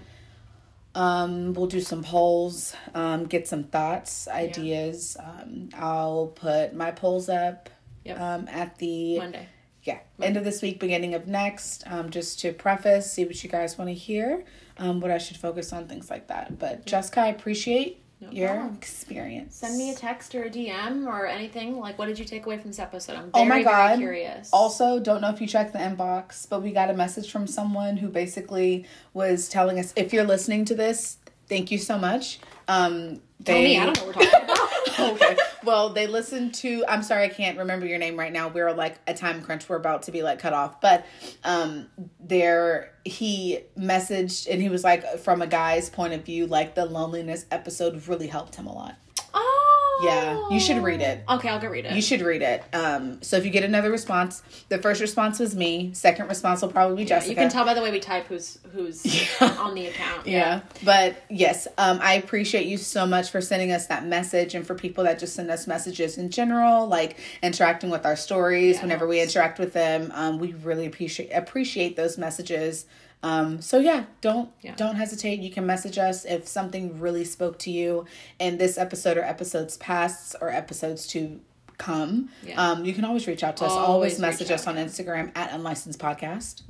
[0.94, 5.16] Um, we'll do some polls, um, get some thoughts, ideas.
[5.20, 7.68] Um, I'll put my polls up
[8.04, 8.20] Yep.
[8.20, 9.48] um, at the Monday.
[9.84, 13.50] Yeah end of this week beginning of next um, just to preface see what you
[13.50, 14.44] guys want to hear
[14.78, 18.48] um, what i should focus on things like that but jessica i appreciate No your
[18.48, 18.74] problem.
[18.76, 21.78] experience Send me a text or a DM or anything.
[21.78, 23.16] Like, what did you take away from this episode?
[23.16, 23.88] I'm very, Oh my God.
[23.88, 24.48] very curious.
[24.52, 27.96] also don't know if you checked the inbox but we got a message from someone
[27.98, 31.18] who basically was telling us if you're listening to this
[31.48, 34.68] thank you so much um Tell they me, I don't know what we're talking about.
[34.98, 35.36] okay.
[35.64, 36.84] Well, they listened to.
[36.86, 38.48] I'm sorry, I can't remember your name right now.
[38.48, 39.68] We're like a time crunch.
[39.68, 41.06] We're about to be like cut off, but
[41.42, 41.88] um,
[42.20, 46.84] there he messaged and he was like, from a guy's point of view, like the
[46.84, 48.96] loneliness episode really helped him a lot.
[49.32, 49.63] oh.
[50.02, 51.24] Yeah, you should read it.
[51.28, 51.92] Okay, I'll go read it.
[51.92, 52.62] You should read it.
[52.72, 55.92] Um, so if you get another response, the first response was me.
[55.94, 57.30] Second response will probably be Jessica.
[57.30, 59.04] You can tell by the way we type who's who's
[59.40, 60.26] on the account.
[60.26, 60.60] Yeah.
[60.84, 64.74] But yes, um, I appreciate you so much for sending us that message and for
[64.74, 69.06] people that just send us messages in general, like interacting with our stories Yeah, whenever
[69.06, 70.10] we interact with them.
[70.14, 72.86] Um, we really appreciate appreciate those messages.
[73.24, 74.74] Um, so yeah, don't Yeah.
[74.76, 75.40] don't hesitate.
[75.40, 78.04] You can message us if something really spoke to you
[78.38, 81.40] in this episode or episodes past or episodes to
[81.78, 82.28] come.
[82.46, 82.60] Yeah.
[82.62, 83.72] Um, you can always reach out to us.
[83.72, 86.62] Always Always, message us on Instagram at unlicensed podcast.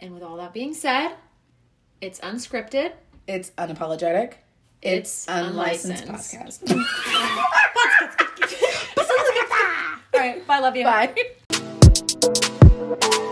[0.00, 1.12] And with all that being said,
[2.00, 2.92] it's unscripted.
[3.28, 4.32] It's unapologetic.
[4.82, 6.64] It's, It's unlicensed, unlicensed.
[6.64, 6.76] podcast.
[10.14, 10.58] All right, bye.
[10.58, 10.84] Love you.
[10.84, 11.14] Bye.